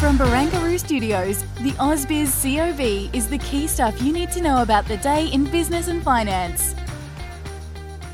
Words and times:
From 0.00 0.16
Barangaroo 0.16 0.80
Studios, 0.80 1.42
the 1.60 1.72
AusBiz 1.72 2.32
COB 2.42 3.14
is 3.14 3.28
the 3.28 3.36
key 3.36 3.66
stuff 3.66 4.00
you 4.00 4.14
need 4.14 4.30
to 4.30 4.40
know 4.40 4.62
about 4.62 4.86
the 4.86 4.96
day 4.96 5.26
in 5.26 5.44
business 5.44 5.88
and 5.88 6.02
finance. 6.02 6.74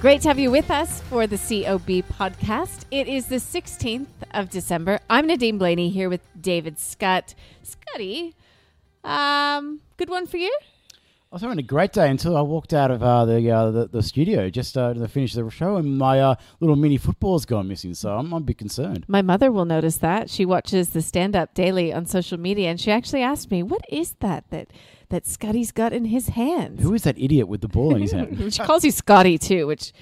Great 0.00 0.20
to 0.22 0.26
have 0.26 0.36
you 0.36 0.50
with 0.50 0.68
us 0.68 1.00
for 1.02 1.28
the 1.28 1.36
COB 1.36 2.02
podcast. 2.12 2.86
It 2.90 3.06
is 3.06 3.26
the 3.26 3.36
16th 3.36 4.08
of 4.32 4.50
December. 4.50 4.98
I'm 5.08 5.28
Nadine 5.28 5.60
Blayney 5.60 5.92
here 5.92 6.08
with 6.08 6.22
David 6.40 6.80
Scott. 6.80 7.36
Scotty, 7.62 8.34
um, 9.04 9.80
good 9.96 10.10
one 10.10 10.26
for 10.26 10.38
you? 10.38 10.58
I 11.36 11.38
was 11.38 11.42
having 11.42 11.58
a 11.58 11.62
great 11.62 11.92
day 11.92 12.08
until 12.08 12.34
I 12.34 12.40
walked 12.40 12.72
out 12.72 12.90
of 12.90 13.02
uh, 13.02 13.26
the, 13.26 13.50
uh, 13.50 13.70
the 13.70 13.88
the 13.88 14.02
studio 14.02 14.48
just 14.48 14.74
uh, 14.78 14.94
to 14.94 15.06
finish 15.06 15.34
the 15.34 15.50
show, 15.50 15.76
and 15.76 15.98
my 15.98 16.18
uh, 16.18 16.36
little 16.60 16.76
mini 16.76 16.96
football's 16.96 17.44
gone 17.44 17.68
missing. 17.68 17.92
So 17.92 18.16
I'm, 18.16 18.32
I'm 18.32 18.40
a 18.40 18.46
bit 18.46 18.56
concerned. 18.56 19.04
My 19.06 19.20
mother 19.20 19.52
will 19.52 19.66
notice 19.66 19.98
that. 19.98 20.30
She 20.30 20.46
watches 20.46 20.88
the 20.94 21.02
stand 21.02 21.36
up 21.36 21.52
daily 21.52 21.92
on 21.92 22.06
social 22.06 22.40
media, 22.40 22.70
and 22.70 22.80
she 22.80 22.90
actually 22.90 23.20
asked 23.20 23.50
me, 23.50 23.62
"What 23.62 23.82
is 23.90 24.14
that 24.20 24.48
that 24.48 24.68
that 25.10 25.26
Scotty's 25.26 25.72
got 25.72 25.92
in 25.92 26.06
his 26.06 26.28
hands?" 26.28 26.82
Who 26.82 26.94
is 26.94 27.02
that 27.02 27.18
idiot 27.18 27.48
with 27.48 27.60
the 27.60 27.68
ball 27.68 27.94
in 27.94 28.00
his 28.00 28.12
hand? 28.12 28.54
she 28.54 28.62
calls 28.62 28.82
you 28.82 28.90
Scotty 28.90 29.36
too, 29.36 29.66
which 29.66 29.92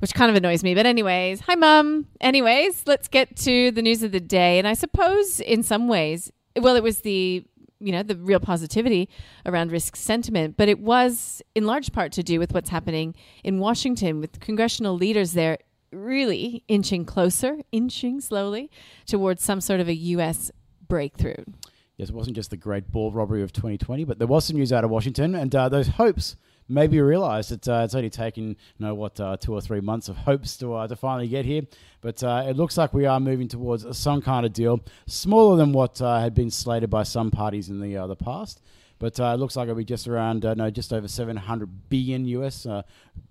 which 0.00 0.14
kind 0.14 0.30
of 0.30 0.36
annoys 0.36 0.64
me. 0.64 0.74
But 0.74 0.84
anyways, 0.84 1.42
hi 1.42 1.54
mum. 1.54 2.08
Anyways, 2.20 2.88
let's 2.88 3.06
get 3.06 3.36
to 3.36 3.70
the 3.70 3.82
news 3.82 4.02
of 4.02 4.10
the 4.10 4.18
day, 4.18 4.58
and 4.58 4.66
I 4.66 4.74
suppose 4.74 5.38
in 5.38 5.62
some 5.62 5.86
ways, 5.86 6.32
well, 6.56 6.74
it 6.74 6.82
was 6.82 7.02
the 7.02 7.44
you 7.86 7.92
know 7.92 8.02
the 8.02 8.16
real 8.16 8.40
positivity 8.40 9.08
around 9.46 9.70
risk 9.70 9.96
sentiment 9.96 10.56
but 10.56 10.68
it 10.68 10.80
was 10.80 11.40
in 11.54 11.64
large 11.64 11.92
part 11.92 12.10
to 12.12 12.22
do 12.22 12.38
with 12.38 12.52
what's 12.52 12.70
happening 12.70 13.14
in 13.44 13.58
washington 13.60 14.20
with 14.20 14.40
congressional 14.40 14.94
leaders 14.94 15.32
there 15.32 15.58
really 15.92 16.62
inching 16.68 17.04
closer 17.04 17.58
inching 17.72 18.20
slowly 18.20 18.70
towards 19.06 19.42
some 19.42 19.60
sort 19.60 19.80
of 19.80 19.88
a 19.88 19.94
us 19.94 20.50
breakthrough. 20.88 21.44
Yes, 21.96 22.10
it 22.10 22.14
wasn't 22.14 22.36
just 22.36 22.50
the 22.50 22.56
great 22.56 22.92
ball 22.92 23.10
robbery 23.10 23.42
of 23.42 23.52
2020, 23.52 24.04
but 24.04 24.18
there 24.18 24.28
was 24.28 24.44
some 24.44 24.56
news 24.56 24.72
out 24.72 24.84
of 24.84 24.90
Washington, 24.90 25.34
and 25.34 25.54
uh, 25.54 25.68
those 25.68 25.88
hopes 25.88 26.36
maybe 26.68 27.00
realised 27.00 27.50
that 27.50 27.68
uh, 27.68 27.82
it's 27.84 27.94
only 27.94 28.10
taken 28.10 28.48
you 28.48 28.56
know 28.78 28.94
what 28.94 29.18
uh, 29.20 29.36
two 29.36 29.52
or 29.52 29.60
three 29.60 29.80
months 29.80 30.08
of 30.08 30.16
hopes 30.16 30.56
to 30.58 30.74
uh, 30.74 30.88
to 30.88 30.96
finally 30.96 31.28
get 31.28 31.44
here. 31.44 31.62
But 32.00 32.22
uh, 32.22 32.44
it 32.46 32.56
looks 32.56 32.76
like 32.76 32.92
we 32.92 33.06
are 33.06 33.18
moving 33.18 33.48
towards 33.48 33.96
some 33.96 34.22
kind 34.22 34.46
of 34.46 34.52
deal, 34.52 34.80
smaller 35.06 35.56
than 35.56 35.72
what 35.72 36.00
uh, 36.00 36.20
had 36.20 36.34
been 36.34 36.50
slated 36.50 36.90
by 36.90 37.02
some 37.02 37.30
parties 37.30 37.68
in 37.68 37.80
the 37.80 37.96
uh, 37.96 38.06
the 38.06 38.16
past. 38.16 38.62
But 38.98 39.18
it 39.18 39.36
looks 39.36 39.56
like 39.56 39.64
it'll 39.64 39.76
be 39.76 39.84
just 39.84 40.08
around 40.08 40.44
no, 40.44 40.70
just 40.70 40.90
over 40.90 41.06
700 41.06 41.90
billion 41.90 42.24
US, 42.28 42.66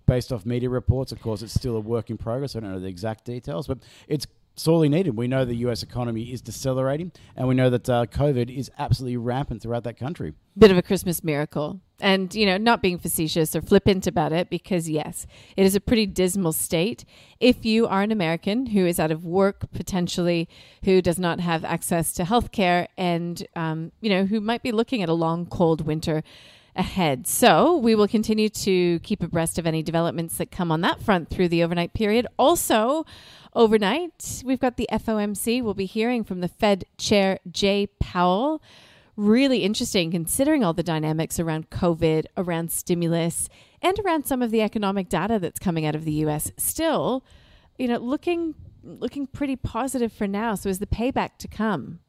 based 0.05 0.31
off 0.31 0.45
media 0.45 0.69
reports. 0.69 1.11
Of 1.11 1.19
course, 1.21 1.41
it's 1.41 1.55
still 1.55 1.75
a 1.75 1.79
work 1.79 2.11
in 2.11 2.19
progress. 2.19 2.55
I 2.55 2.59
don't 2.59 2.71
know 2.71 2.79
the 2.79 2.87
exact 2.87 3.25
details, 3.25 3.65
but 3.65 3.79
it's 4.07 4.27
sorely 4.55 4.89
needed. 4.89 5.15
We 5.15 5.27
know 5.27 5.45
the 5.45 5.55
US 5.57 5.83
economy 5.83 6.31
is 6.31 6.41
decelerating, 6.41 7.11
and 7.35 7.47
we 7.47 7.55
know 7.55 7.69
that 7.69 7.89
uh, 7.89 8.05
COVID 8.05 8.55
is 8.55 8.71
absolutely 8.77 9.17
rampant 9.17 9.61
throughout 9.61 9.83
that 9.83 9.97
country. 9.97 10.33
bit 10.57 10.71
of 10.71 10.77
a 10.77 10.81
Christmas 10.81 11.23
miracle. 11.23 11.81
And, 12.01 12.35
you 12.35 12.45
know, 12.45 12.57
not 12.57 12.81
being 12.81 12.97
facetious 12.97 13.55
or 13.55 13.61
flippant 13.61 14.05
about 14.05 14.33
it, 14.33 14.49
because 14.49 14.89
yes, 14.89 15.25
it 15.55 15.65
is 15.65 15.75
a 15.75 15.79
pretty 15.79 16.05
dismal 16.05 16.51
state. 16.51 17.05
If 17.39 17.65
you 17.65 17.87
are 17.87 18.01
an 18.01 18.11
American 18.11 18.67
who 18.67 18.85
is 18.85 18.99
out 18.99 19.11
of 19.11 19.23
work 19.23 19.71
potentially, 19.71 20.49
who 20.83 21.01
does 21.01 21.17
not 21.17 21.39
have 21.39 21.63
access 21.63 22.11
to 22.13 22.25
health 22.25 22.51
care, 22.51 22.89
and, 22.97 23.45
um, 23.55 23.93
you 24.01 24.09
know, 24.09 24.25
who 24.25 24.41
might 24.41 24.61
be 24.61 24.73
looking 24.73 25.01
at 25.01 25.09
a 25.09 25.13
long, 25.13 25.45
cold 25.45 25.85
winter 25.85 26.21
ahead. 26.75 27.27
So 27.27 27.77
we 27.77 27.95
will 27.95 28.07
continue 28.07 28.49
to 28.49 28.99
keep 28.99 29.23
abreast 29.23 29.57
of 29.57 29.65
any 29.65 29.83
developments 29.83 30.37
that 30.37 30.51
come 30.51 30.71
on 30.71 30.81
that 30.81 31.01
front 31.01 31.29
through 31.29 31.49
the 31.49 31.63
overnight 31.63 31.93
period. 31.93 32.27
Also, 32.37 33.05
overnight, 33.53 34.43
we've 34.45 34.59
got 34.59 34.77
the 34.77 34.87
FOMC. 34.91 35.63
We'll 35.63 35.73
be 35.73 35.85
hearing 35.85 36.23
from 36.23 36.41
the 36.41 36.47
Fed 36.47 36.85
Chair 36.97 37.39
Jay 37.49 37.87
Powell 37.99 38.61
really 39.17 39.59
interesting 39.59 40.11
considering 40.11 40.63
all 40.63 40.73
the 40.73 40.83
dynamics 40.83 41.39
around 41.39 41.69
COVID, 41.69 42.25
around 42.37 42.71
stimulus, 42.71 43.49
and 43.81 43.97
around 43.99 44.25
some 44.25 44.41
of 44.41 44.51
the 44.51 44.61
economic 44.61 45.09
data 45.09 45.39
that's 45.39 45.59
coming 45.59 45.85
out 45.85 45.95
of 45.95 46.05
the 46.05 46.13
US. 46.25 46.51
Still, 46.57 47.23
you 47.77 47.87
know, 47.87 47.97
looking 47.97 48.55
looking 48.83 49.25
pretty 49.25 49.55
positive 49.55 50.13
for 50.13 50.27
now. 50.27 50.55
So 50.55 50.69
is 50.69 50.79
the 50.79 50.85
payback 50.85 51.37
to 51.39 51.47
come? 51.47 51.99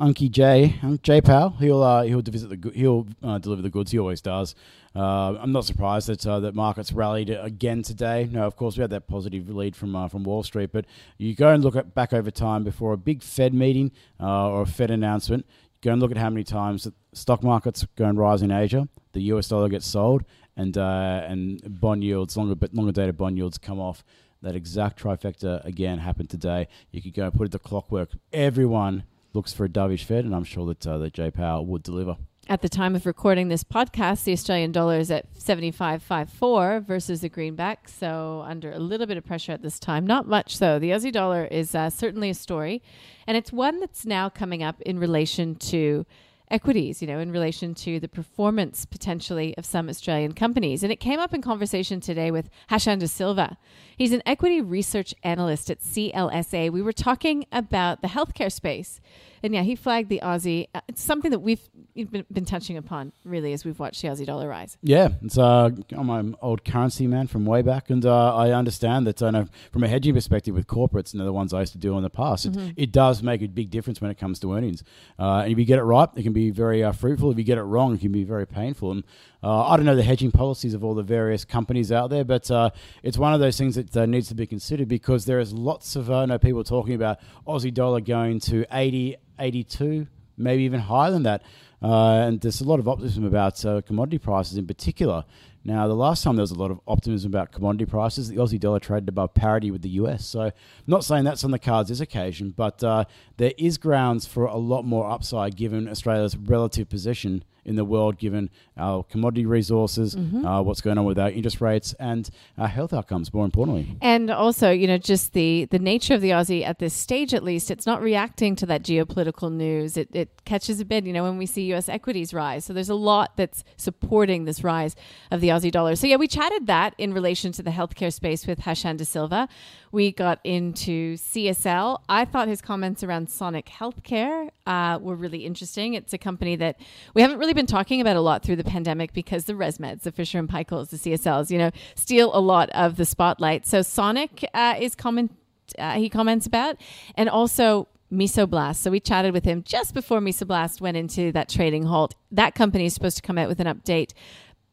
Unky 0.00 0.30
J, 0.30 0.80
J 1.02 1.20
Powell, 1.20 1.50
he'll 1.60 1.82
uh, 1.82 2.02
he'll 2.02 2.22
visit 2.22 2.48
the 2.48 2.70
he'll 2.70 3.06
uh, 3.22 3.38
deliver 3.38 3.62
the 3.62 3.70
goods. 3.70 3.92
He 3.92 3.98
always 3.98 4.20
does. 4.20 4.54
Uh, 4.96 5.36
I'm 5.38 5.52
not 5.52 5.64
surprised 5.64 6.08
that 6.08 6.26
uh, 6.26 6.40
that 6.40 6.54
markets 6.54 6.92
rallied 6.92 7.30
again 7.30 7.82
today. 7.82 8.28
No, 8.30 8.46
of 8.46 8.56
course 8.56 8.76
we 8.76 8.80
had 8.80 8.90
that 8.90 9.06
positive 9.06 9.48
lead 9.48 9.76
from 9.76 9.94
uh, 9.94 10.08
from 10.08 10.24
Wall 10.24 10.42
Street, 10.42 10.70
but 10.72 10.86
you 11.18 11.34
go 11.34 11.48
and 11.50 11.62
look 11.62 11.76
at 11.76 11.94
back 11.94 12.12
over 12.12 12.30
time 12.30 12.64
before 12.64 12.92
a 12.92 12.96
big 12.96 13.22
Fed 13.22 13.54
meeting 13.54 13.92
uh, 14.18 14.48
or 14.50 14.62
a 14.62 14.66
Fed 14.66 14.90
announcement. 14.90 15.46
Go 15.82 15.92
and 15.92 16.00
look 16.00 16.10
at 16.10 16.16
how 16.16 16.30
many 16.30 16.44
times 16.44 16.88
stock 17.12 17.42
markets 17.42 17.86
go 17.96 18.04
and 18.06 18.18
rise 18.18 18.42
in 18.42 18.50
Asia. 18.50 18.88
The 19.12 19.20
US 19.34 19.48
dollar 19.48 19.68
gets 19.68 19.86
sold, 19.86 20.24
and 20.56 20.76
and 20.76 21.80
bond 21.80 22.02
yields, 22.02 22.36
longer 22.36 22.54
but 22.54 22.74
longer 22.74 22.92
dated 22.92 23.18
bond 23.18 23.36
yields 23.36 23.58
come 23.58 23.78
off. 23.78 24.02
That 24.40 24.56
exact 24.56 25.00
trifecta 25.00 25.64
again 25.64 25.98
happened 25.98 26.28
today. 26.28 26.66
You 26.90 27.00
could 27.00 27.14
go 27.14 27.24
and 27.24 27.32
put 27.32 27.46
it 27.46 27.52
to 27.52 27.60
clockwork. 27.60 28.10
Everyone 28.32 29.04
looks 29.34 29.52
for 29.52 29.64
a 29.64 29.68
dovish 29.68 30.04
Fed, 30.04 30.24
and 30.24 30.34
I'm 30.34 30.44
sure 30.44 30.66
that 30.66 30.86
uh, 30.86 30.98
that 30.98 31.12
Jay 31.14 31.30
Powell 31.30 31.66
would 31.66 31.82
deliver. 31.82 32.16
At 32.48 32.60
the 32.60 32.68
time 32.68 32.96
of 32.96 33.06
recording 33.06 33.48
this 33.48 33.62
podcast, 33.62 34.24
the 34.24 34.32
Australian 34.32 34.72
dollar 34.72 34.98
is 34.98 35.12
at 35.12 35.32
75.54 35.34 36.84
versus 36.84 37.20
the 37.20 37.28
greenback, 37.28 37.88
so 37.88 38.44
under 38.44 38.72
a 38.72 38.80
little 38.80 39.06
bit 39.06 39.16
of 39.16 39.24
pressure 39.24 39.52
at 39.52 39.62
this 39.62 39.78
time. 39.78 40.04
Not 40.04 40.26
much, 40.26 40.58
though. 40.58 40.80
The 40.80 40.90
Aussie 40.90 41.12
dollar 41.12 41.44
is 41.44 41.72
uh, 41.72 41.88
certainly 41.88 42.30
a 42.30 42.34
story, 42.34 42.82
and 43.28 43.36
it's 43.36 43.52
one 43.52 43.78
that's 43.78 44.04
now 44.04 44.28
coming 44.28 44.60
up 44.60 44.80
in 44.82 44.98
relation 44.98 45.54
to 45.54 46.04
equities, 46.52 47.00
you 47.00 47.08
know, 47.08 47.18
in 47.18 47.32
relation 47.32 47.74
to 47.74 47.98
the 47.98 48.08
performance 48.08 48.84
potentially 48.84 49.56
of 49.56 49.64
some 49.64 49.88
Australian 49.88 50.34
companies. 50.34 50.82
And 50.82 50.92
it 50.92 51.00
came 51.00 51.18
up 51.18 51.34
in 51.34 51.42
conversation 51.42 52.00
today 52.00 52.30
with 52.30 52.50
Hashan 52.70 52.98
De 52.98 53.08
Silva. 53.08 53.56
He's 53.96 54.12
an 54.12 54.22
equity 54.26 54.60
research 54.60 55.14
analyst 55.24 55.70
at 55.70 55.80
CLSA. 55.80 56.70
We 56.70 56.82
were 56.82 56.92
talking 56.92 57.46
about 57.50 58.02
the 58.02 58.08
healthcare 58.08 58.52
space. 58.52 59.00
And 59.42 59.54
yeah, 59.54 59.62
he 59.62 59.74
flagged 59.74 60.08
the 60.08 60.20
Aussie. 60.22 60.68
Uh, 60.74 60.80
It's 60.88 61.02
something 61.02 61.30
that 61.30 61.40
we've 61.40 61.60
been, 61.94 62.24
been 62.30 62.44
touching 62.44 62.76
upon 62.76 63.12
really 63.24 63.52
as 63.52 63.64
we've 63.64 63.78
watched 63.78 64.02
the 64.02 64.08
Aussie 64.08 64.26
dollar 64.26 64.48
rise. 64.48 64.78
Yeah, 64.82 65.08
it's 65.22 65.36
uh, 65.36 65.70
I'm 65.92 66.10
an 66.10 66.36
old 66.40 66.64
currency 66.64 67.06
man 67.06 67.26
from 67.26 67.44
way 67.44 67.62
back, 67.62 67.90
and 67.90 68.04
uh, 68.04 68.36
I 68.36 68.52
understand 68.52 69.06
that. 69.06 69.22
I 69.22 69.30
know 69.30 69.46
from 69.72 69.82
a 69.84 69.88
hedging 69.88 70.14
perspective 70.14 70.54
with 70.54 70.66
corporates 70.66 71.12
and 71.12 71.20
the 71.20 71.32
ones 71.32 71.52
I 71.52 71.60
used 71.60 71.72
to 71.72 71.78
do 71.78 71.96
in 71.96 72.02
the 72.02 72.10
past, 72.10 72.46
it, 72.46 72.56
it 72.76 72.92
does 72.92 73.22
make 73.22 73.42
a 73.42 73.46
big 73.48 73.70
difference 73.70 74.00
when 74.00 74.10
it 74.10 74.18
comes 74.18 74.38
to 74.40 74.54
earnings. 74.54 74.82
Uh, 75.18 75.40
and 75.40 75.52
if 75.52 75.58
you 75.58 75.64
get 75.64 75.78
it 75.78 75.84
right, 75.84 76.08
it 76.16 76.22
can 76.22 76.32
be 76.32 76.50
very 76.50 76.84
uh, 76.84 76.92
fruitful. 76.92 77.30
If 77.30 77.38
you 77.38 77.44
get 77.44 77.58
it 77.58 77.62
wrong, 77.62 77.94
it 77.94 78.00
can 78.00 78.12
be 78.12 78.24
very 78.24 78.46
painful. 78.46 78.92
And 78.92 79.04
uh, 79.42 79.66
I 79.66 79.76
don't 79.76 79.86
know 79.86 79.96
the 79.96 80.02
hedging 80.02 80.30
policies 80.30 80.72
of 80.72 80.84
all 80.84 80.94
the 80.94 81.02
various 81.02 81.44
companies 81.44 81.90
out 81.90 82.10
there, 82.10 82.24
but 82.24 82.50
uh, 82.50 82.70
it's 83.02 83.18
one 83.18 83.34
of 83.34 83.40
those 83.40 83.58
things 83.58 83.74
that 83.74 83.96
uh, 83.96 84.06
needs 84.06 84.28
to 84.28 84.34
be 84.34 84.46
considered 84.46 84.88
because 84.88 85.24
there 85.24 85.40
is 85.40 85.52
lots 85.52 85.96
of 85.96 86.10
uh, 86.10 86.26
know 86.26 86.38
people 86.38 86.62
talking 86.62 86.94
about 86.94 87.18
Aussie 87.46 87.74
dollar 87.74 88.00
going 88.00 88.38
to 88.40 88.64
80, 88.70 89.16
82, 89.38 90.06
maybe 90.36 90.62
even 90.62 90.80
higher 90.80 91.10
than 91.10 91.24
that. 91.24 91.42
Uh, 91.82 92.26
and 92.26 92.40
there's 92.40 92.60
a 92.60 92.64
lot 92.64 92.78
of 92.78 92.86
optimism 92.88 93.24
about 93.24 93.64
uh, 93.64 93.80
commodity 93.82 94.18
prices 94.18 94.56
in 94.56 94.66
particular. 94.66 95.24
Now, 95.64 95.86
the 95.86 95.94
last 95.94 96.24
time 96.24 96.34
there 96.34 96.42
was 96.42 96.50
a 96.50 96.58
lot 96.58 96.72
of 96.72 96.80
optimism 96.88 97.30
about 97.30 97.52
commodity 97.52 97.86
prices, 97.86 98.28
the 98.28 98.36
Aussie 98.36 98.58
dollar 98.58 98.80
traded 98.80 99.08
above 99.08 99.32
parity 99.34 99.70
with 99.70 99.82
the 99.82 99.90
US. 99.90 100.24
So, 100.26 100.50
not 100.88 101.04
saying 101.04 101.22
that's 101.24 101.44
on 101.44 101.52
the 101.52 101.58
cards 101.58 101.88
this 101.88 102.00
occasion, 102.00 102.52
but 102.56 102.82
uh, 102.82 103.04
there 103.36 103.52
is 103.58 103.78
grounds 103.78 104.26
for 104.26 104.46
a 104.46 104.56
lot 104.56 104.84
more 104.84 105.08
upside 105.08 105.54
given 105.56 105.88
Australia's 105.88 106.36
relative 106.36 106.88
position 106.88 107.44
in 107.64 107.76
the 107.76 107.84
world, 107.84 108.18
given 108.18 108.50
our 108.76 109.04
commodity 109.04 109.46
resources, 109.46 110.16
Mm-hmm. 110.16 110.44
uh, 110.44 110.60
what's 110.62 110.80
going 110.80 110.98
on 110.98 111.04
with 111.04 111.16
our 111.16 111.30
interest 111.30 111.60
rates, 111.60 111.94
and 112.00 112.28
our 112.58 112.66
health 112.66 112.92
outcomes. 112.92 113.32
More 113.32 113.44
importantly, 113.44 113.96
And 114.00 114.30
also, 114.32 114.72
you 114.72 114.88
know, 114.88 114.98
just 114.98 115.32
the 115.32 115.66
the 115.66 115.78
nature 115.78 116.14
of 116.14 116.22
the 116.22 116.30
Aussie 116.30 116.66
at 116.66 116.80
this 116.80 116.92
stage, 116.92 117.32
at 117.32 117.44
least, 117.44 117.70
it's 117.70 117.86
not 117.86 118.02
reacting 118.02 118.56
to 118.56 118.66
that 118.66 118.82
geopolitical 118.82 119.52
news. 119.52 119.96
It, 119.96 120.08
it 120.12 120.44
catches 120.44 120.80
a 120.80 120.84
bit, 120.84 121.06
you 121.06 121.12
know, 121.12 121.22
when 121.22 121.38
we 121.38 121.46
see 121.46 121.62
U.S. 121.72 121.88
equities 121.88 122.32
rise. 122.32 122.64
So 122.64 122.72
there's 122.72 122.88
a 122.88 122.94
lot 122.94 123.36
that's 123.36 123.64
supporting 123.76 124.44
this 124.44 124.62
rise 124.64 124.96
of 125.30 125.40
the 125.40 125.48
Aussie 125.48 125.70
dollar. 125.70 125.96
So 125.96 126.06
yeah, 126.06 126.16
we 126.16 126.28
chatted 126.28 126.66
that 126.66 126.94
in 126.98 127.12
relation 127.12 127.52
to 127.52 127.62
the 127.62 127.70
healthcare 127.70 128.12
space 128.12 128.46
with 128.46 128.60
Hashan 128.60 128.96
De 128.96 129.04
Silva. 129.04 129.48
We 129.90 130.10
got 130.10 130.40
into 130.44 131.16
CSL. 131.16 132.00
I 132.08 132.24
thought 132.24 132.48
his 132.48 132.62
comments 132.62 133.02
around 133.02 133.28
Sonic 133.28 133.66
Healthcare 133.66 134.48
uh, 134.66 134.98
were 135.00 135.14
really 135.14 135.44
interesting. 135.44 135.94
It's 135.94 136.12
a 136.12 136.18
company 136.18 136.56
that 136.56 136.80
we 137.14 137.22
haven't 137.22 137.38
really 137.38 137.52
been 137.52 137.66
talking 137.66 138.00
about 138.00 138.16
a 138.16 138.20
lot 138.20 138.42
through 138.42 138.56
the 138.56 138.64
pandemic 138.64 139.12
because 139.12 139.44
the 139.44 139.52
ResMeds, 139.52 140.02
the 140.02 140.12
Fisher 140.12 140.38
and 140.38 140.48
Paykel's, 140.48 140.88
the 140.88 140.96
CSLs, 140.96 141.50
you 141.50 141.58
know, 141.58 141.70
steal 141.94 142.30
a 142.34 142.40
lot 142.40 142.70
of 142.70 142.96
the 142.96 143.04
spotlight. 143.04 143.66
So 143.66 143.82
Sonic 143.82 144.44
uh, 144.54 144.76
is 144.78 144.94
comment. 144.94 145.32
Uh, 145.78 145.92
he 145.92 146.10
comments 146.10 146.46
about, 146.46 146.76
and 147.14 147.30
also 147.30 147.88
Mesoblast. 148.12 148.76
So 148.76 148.90
we 148.90 149.00
chatted 149.00 149.32
with 149.32 149.44
him 149.44 149.62
just 149.62 149.94
before 149.94 150.20
Mesoblast 150.20 150.80
went 150.80 150.96
into 150.96 151.32
that 151.32 151.48
trading 151.48 151.84
halt. 151.84 152.14
That 152.30 152.54
company 152.54 152.86
is 152.86 152.94
supposed 152.94 153.16
to 153.16 153.22
come 153.22 153.38
out 153.38 153.48
with 153.48 153.60
an 153.60 153.66
update 153.66 154.12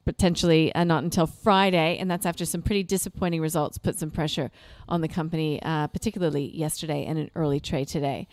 potentially 0.05 0.73
uh, 0.73 0.83
not 0.83 1.03
until 1.03 1.27
Friday, 1.27 1.97
and 1.99 2.09
that's 2.09 2.25
after 2.25 2.43
some 2.43 2.63
pretty 2.63 2.81
disappointing 2.83 3.41
results 3.41 3.77
put 3.77 3.97
some 3.97 4.09
pressure 4.09 4.49
on 4.87 5.01
the 5.01 5.07
company, 5.07 5.61
uh, 5.61 5.85
particularly 5.87 6.55
yesterday 6.57 7.05
and 7.05 7.19
an 7.19 7.29
early 7.35 7.59
trade 7.59 7.87
today. 7.87 8.27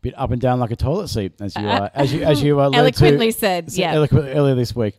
bit 0.00 0.14
up 0.16 0.30
and 0.30 0.40
down 0.40 0.58
like 0.58 0.70
a 0.70 0.76
toilet 0.76 1.08
seat, 1.08 1.34
as 1.38 1.54
you 1.54 1.66
uh, 1.66 1.90
as 1.94 2.12
you 2.14 2.22
as 2.22 2.42
you 2.42 2.60
uh, 2.60 2.70
Eloquently 2.74 3.30
to, 3.30 3.38
said, 3.38 3.72
yeah. 3.72 3.92
eloquent- 3.92 4.34
earlier 4.34 4.54
this 4.54 4.74
week. 4.74 4.96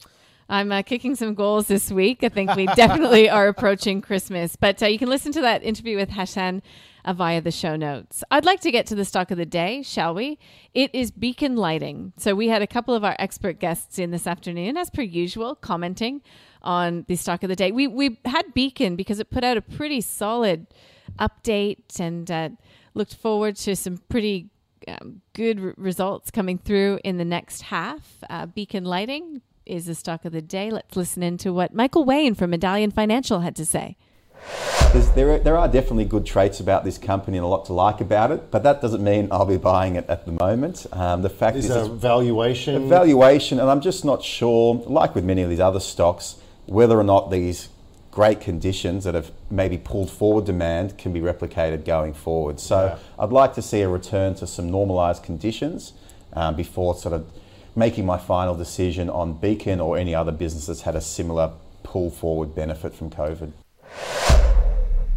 I'm 0.47 0.71
uh, 0.71 0.81
kicking 0.81 1.15
some 1.15 1.33
goals 1.33 1.67
this 1.67 1.89
week. 1.89 2.23
I 2.23 2.29
think 2.29 2.55
we 2.55 2.65
definitely 2.67 3.29
are 3.37 3.47
approaching 3.47 4.01
Christmas. 4.01 4.57
But 4.57 4.83
uh, 4.83 4.87
you 4.87 4.99
can 4.99 5.09
listen 5.09 5.31
to 5.31 5.41
that 5.41 5.63
interview 5.63 5.95
with 5.95 6.11
Hassan 6.11 6.57
uh, 6.57 6.61
via 7.07 7.41
the 7.41 7.51
show 7.51 7.75
notes. 7.75 8.23
I'd 8.31 8.45
like 8.45 8.61
to 8.61 8.71
get 8.71 8.85
to 8.87 8.95
the 8.95 9.05
stock 9.05 9.31
of 9.31 9.37
the 9.37 9.45
day, 9.45 9.81
shall 9.81 10.13
we? 10.13 10.39
It 10.73 10.93
is 10.93 11.11
Beacon 11.11 11.55
Lighting. 11.55 12.13
So 12.17 12.35
we 12.35 12.47
had 12.47 12.61
a 12.61 12.67
couple 12.67 12.93
of 12.93 13.03
our 13.03 13.15
expert 13.19 13.59
guests 13.59 13.99
in 13.99 14.11
this 14.11 14.27
afternoon, 14.27 14.77
as 14.77 14.89
per 14.89 15.01
usual, 15.01 15.55
commenting 15.55 16.21
on 16.61 17.05
the 17.07 17.15
stock 17.15 17.43
of 17.43 17.49
the 17.49 17.55
day. 17.55 17.71
We 17.71 17.87
we 17.87 18.19
had 18.25 18.53
Beacon 18.53 18.95
because 18.95 19.19
it 19.19 19.29
put 19.29 19.43
out 19.43 19.57
a 19.57 19.61
pretty 19.61 20.01
solid 20.01 20.67
update 21.19 21.99
and 21.99 22.29
uh, 22.29 22.49
looked 22.93 23.15
forward 23.15 23.55
to 23.57 23.75
some 23.75 23.97
pretty 24.09 24.49
um, 24.87 25.21
good 25.33 25.59
r- 25.59 25.73
results 25.77 26.31
coming 26.31 26.57
through 26.57 26.99
in 27.03 27.17
the 27.17 27.25
next 27.25 27.63
half. 27.63 28.23
Uh, 28.29 28.45
Beacon 28.45 28.85
Lighting 28.85 29.41
is 29.65 29.85
the 29.85 29.95
stock 29.95 30.25
of 30.25 30.31
the 30.31 30.41
day. 30.41 30.71
Let's 30.71 30.95
listen 30.95 31.23
into 31.23 31.53
what 31.53 31.73
Michael 31.73 32.03
Wayne 32.03 32.35
from 32.35 32.49
Medallion 32.49 32.91
Financial 32.91 33.41
had 33.41 33.55
to 33.57 33.65
say. 33.65 33.97
There, 34.93 35.31
are, 35.31 35.39
there 35.39 35.57
are 35.57 35.69
definitely 35.69 36.03
good 36.03 36.25
traits 36.25 36.59
about 36.59 36.83
this 36.83 36.97
company 36.97 37.37
and 37.37 37.45
a 37.45 37.47
lot 37.47 37.65
to 37.67 37.73
like 37.73 38.01
about 38.01 38.31
it, 38.31 38.51
but 38.51 38.63
that 38.63 38.81
doesn't 38.81 39.01
mean 39.01 39.29
I'll 39.31 39.45
be 39.45 39.55
buying 39.55 39.95
it 39.95 40.05
at 40.09 40.25
the 40.25 40.33
moment. 40.33 40.85
Um, 40.91 41.21
the 41.21 41.29
fact 41.29 41.55
Is 41.55 41.65
is, 41.65 41.71
there 41.71 41.79
it's 41.79 41.89
a 41.89 41.95
valuation? 41.95 42.89
valuation, 42.89 43.59
and 43.59 43.69
I'm 43.69 43.79
just 43.79 44.03
not 44.03 44.21
sure, 44.21 44.75
like 44.85 45.15
with 45.15 45.23
many 45.23 45.43
of 45.43 45.49
these 45.49 45.61
other 45.61 45.79
stocks, 45.79 46.35
whether 46.65 46.99
or 46.99 47.05
not 47.05 47.31
these 47.31 47.69
great 48.11 48.41
conditions 48.41 49.05
that 49.05 49.13
have 49.13 49.31
maybe 49.49 49.77
pulled 49.77 50.09
forward 50.11 50.45
demand 50.45 50.97
can 50.97 51.13
be 51.13 51.21
replicated 51.21 51.85
going 51.85 52.13
forward. 52.13 52.59
So 52.59 52.85
Yeah. 52.85 52.97
I'd 53.23 53.31
like 53.31 53.53
to 53.53 53.61
see 53.61 53.81
a 53.81 53.87
return 53.87 54.35
to 54.35 54.47
some 54.47 54.69
normalised 54.69 55.23
conditions 55.23 55.93
um, 56.33 56.55
before 56.55 56.95
sort 56.95 57.13
of 57.13 57.25
making 57.77 58.05
my 58.05 58.17
final 58.17 58.55
decision 58.55 59.09
on 59.09 59.33
Beacon 59.33 59.79
or 59.79 59.97
any 59.97 60.13
other 60.13 60.33
business 60.33 60.65
that's 60.65 60.81
had 60.81 60.95
a 60.95 61.01
similar 61.01 61.51
pull 61.83 62.09
forward 62.09 62.53
benefit 62.53 62.93
from 62.93 63.09
COVID. 63.09 63.53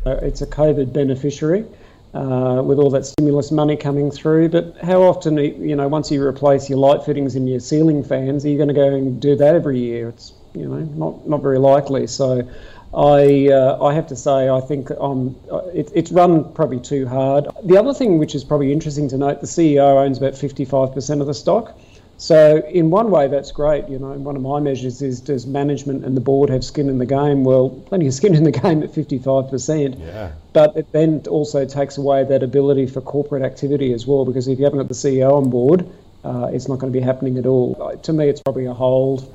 Uh, 0.07 0.19
It's 0.23 0.43
a 0.43 0.47
COVID 0.47 0.93
beneficiary 0.93 1.65
uh, 2.13 2.63
with 2.65 2.79
all 2.79 2.91
that 2.91 3.07
stimulus 3.07 3.51
money 3.51 3.77
coming 3.77 4.11
through. 4.11 4.51
But 4.51 4.77
how 4.83 5.03
often, 5.03 5.39
you 5.39 5.77
know, 5.77 5.89
once 5.89 6.11
you 6.11 6.23
replace 6.23 6.69
your 6.69 6.79
light 6.79 7.05
fittings 7.05 7.37
and 7.37 7.49
your 7.49 7.61
ceiling 7.61 8.05
fans, 8.05 8.45
are 8.45 8.49
you 8.49 8.57
going 8.57 8.69
to 8.69 8.75
go 8.75 8.95
and 8.95 9.21
do 9.21 9.35
that 9.37 9.55
every 9.55 9.79
year? 9.79 10.09
It's 10.11 10.35
you 10.55 10.67
know 10.67 10.77
not 10.77 11.27
not 11.29 11.43
very 11.43 11.59
likely. 11.59 12.07
So. 12.07 12.49
I, 12.97 13.49
uh, 13.49 13.85
I 13.85 13.93
have 13.93 14.07
to 14.07 14.15
say, 14.15 14.49
I 14.49 14.61
think 14.61 14.89
um, 15.01 15.35
it, 15.75 15.91
it's 15.97 16.13
run 16.13 16.53
probably 16.53 16.79
too 16.79 17.09
hard. 17.09 17.49
The 17.65 17.77
other 17.77 17.93
thing 17.93 18.19
which 18.19 18.37
is 18.37 18.45
probably 18.45 18.73
interesting 18.73 19.09
to 19.09 19.19
note, 19.19 19.41
the 19.41 19.49
CEO 19.49 20.05
owns 20.05 20.19
about 20.19 20.35
55% 20.35 21.21
of 21.21 21.27
the 21.27 21.35
stock. 21.35 21.77
So 22.17 22.59
in 22.69 22.91
one 22.91 23.11
way, 23.11 23.29
that's 23.29 23.51
great. 23.51 23.89
You 23.89 23.99
know, 23.99 24.13
one 24.13 24.37
of 24.37 24.43
my 24.43 24.61
measures 24.61 25.03
is 25.03 25.21
does 25.21 25.47
management 25.47 26.05
and 26.05 26.17
the 26.17 26.21
board 26.21 26.49
have 26.51 26.65
skin 26.65 26.89
in 26.89 26.99
the 26.99 27.07
game? 27.07 27.45
Well, 27.45 27.71
plenty 27.87 28.07
of 28.07 28.15
skin 28.15 28.35
in 28.35 28.45
the 28.45 28.53
game 28.53 28.83
at 28.83 28.93
55%. 28.93 29.99
Yeah. 29.99 30.33
But 30.53 30.77
it 30.77 30.91
then 30.93 31.23
also 31.29 31.65
takes 31.65 31.99
away 31.99 32.25
that 32.25 32.43
ability 32.43 32.87
for 32.87 33.01
corporate 33.01 33.43
activity 33.43 33.93
as 33.93 34.07
well, 34.07 34.25
because 34.25 34.49
if 34.49 34.59
you 34.59 34.65
haven't 34.65 34.79
got 34.79 34.89
the 34.89 34.95
CEO 34.95 35.33
on 35.33 35.51
board, 35.51 35.89
uh, 36.25 36.51
it's 36.53 36.69
not 36.69 36.79
going 36.79 36.93
to 36.93 36.99
be 36.99 37.05
happening 37.05 37.37
at 37.37 37.47
all. 37.47 37.77
Uh, 37.81 37.97
To 37.97 38.13
me, 38.13 38.29
it's 38.29 38.41
probably 38.41 38.67
a 38.67 38.75
hold. 38.75 39.35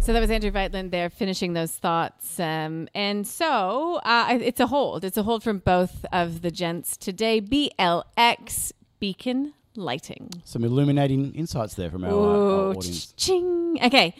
So 0.00 0.12
that 0.12 0.20
was 0.20 0.30
Andrew 0.30 0.50
Wielandt 0.50 0.90
there 0.90 1.10
finishing 1.10 1.52
those 1.52 1.72
thoughts. 1.72 2.40
Um, 2.40 2.88
and 2.94 3.26
so 3.26 4.00
uh, 4.04 4.38
it's 4.40 4.58
a 4.58 4.66
hold. 4.66 5.04
It's 5.04 5.16
a 5.16 5.22
hold 5.22 5.44
from 5.44 5.58
both 5.58 6.04
of 6.12 6.42
the 6.42 6.50
gents 6.50 6.96
today. 6.96 7.40
BLX 7.40 8.72
Beacon 8.98 9.54
Lighting. 9.76 10.30
Some 10.44 10.64
illuminating 10.64 11.34
insights 11.34 11.74
there 11.74 11.90
from 11.90 12.04
our, 12.04 12.10
our 12.10 12.74
audience. 12.74 13.12
ching. 13.16 13.78
Okay. 13.82 14.14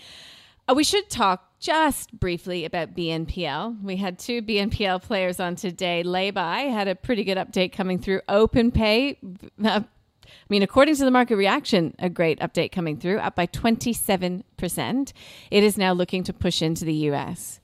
Uh, 0.69 0.75
we 0.75 0.85
should 0.85 1.11
talk 1.11 1.59
just 1.59 2.13
briefly 2.19 2.65
about 2.65 2.95
BNPL. 2.95 3.83
We 3.83 3.97
had 3.97 4.19
two 4.19 4.43
BNPL 4.43 5.03
players 5.03 5.41
on 5.41 5.57
today. 5.57 6.03
Laybuy 6.05 6.73
had 6.73 6.89
a 6.89 6.95
pretty 6.95 7.25
good 7.25 7.37
update 7.37 7.73
coming 7.73 7.99
through. 7.99 8.21
OpenPay, 8.29 9.17
uh, 9.65 9.81
I 10.27 10.49
mean, 10.49 10.63
according 10.63 10.97
to 10.97 11.05
the 11.05 11.11
market 11.11 11.37
reaction, 11.37 11.95
a 11.99 12.09
great 12.09 12.39
update 12.41 12.73
coming 12.73 12.97
through, 12.97 13.19
up 13.19 13.35
by 13.35 13.47
27%. 13.47 15.13
It 15.51 15.65
is 15.65 15.77
now 15.77 15.93
looking 15.93 16.25
to 16.25 16.33
push 16.33 16.63
into 16.63 16.85
the 16.85 16.95
US. 17.11 17.61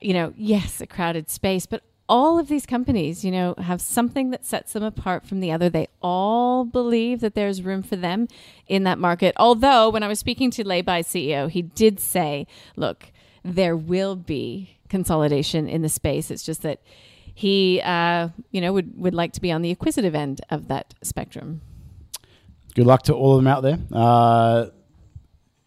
You 0.00 0.14
know, 0.14 0.32
yes, 0.36 0.80
a 0.80 0.86
crowded 0.86 1.30
space, 1.30 1.66
but 1.66 1.82
all 2.12 2.38
of 2.38 2.48
these 2.48 2.66
companies, 2.66 3.24
you 3.24 3.30
know, 3.30 3.54
have 3.56 3.80
something 3.80 4.28
that 4.32 4.44
sets 4.44 4.74
them 4.74 4.82
apart 4.82 5.24
from 5.24 5.40
the 5.40 5.50
other. 5.50 5.70
They 5.70 5.88
all 6.02 6.66
believe 6.66 7.20
that 7.20 7.34
there's 7.34 7.62
room 7.62 7.82
for 7.82 7.96
them 7.96 8.28
in 8.68 8.84
that 8.84 8.98
market. 8.98 9.34
Although, 9.38 9.88
when 9.88 10.02
I 10.02 10.08
was 10.08 10.18
speaking 10.18 10.50
to 10.50 10.62
Laybuy 10.62 11.06
CEO, 11.06 11.48
he 11.48 11.62
did 11.62 11.98
say, 11.98 12.46
look, 12.76 13.10
there 13.42 13.74
will 13.74 14.14
be 14.14 14.76
consolidation 14.90 15.66
in 15.66 15.80
the 15.80 15.88
space. 15.88 16.30
It's 16.30 16.42
just 16.42 16.60
that 16.60 16.82
he, 17.34 17.80
uh, 17.82 18.28
you 18.50 18.60
know, 18.60 18.74
would, 18.74 18.92
would 18.98 19.14
like 19.14 19.32
to 19.32 19.40
be 19.40 19.50
on 19.50 19.62
the 19.62 19.70
acquisitive 19.70 20.14
end 20.14 20.42
of 20.50 20.68
that 20.68 20.92
spectrum. 21.00 21.62
Good 22.74 22.84
luck 22.86 23.04
to 23.04 23.14
all 23.14 23.38
of 23.38 23.42
them 23.42 23.46
out 23.46 23.62
there. 23.62 23.78
Uh, 23.90 24.66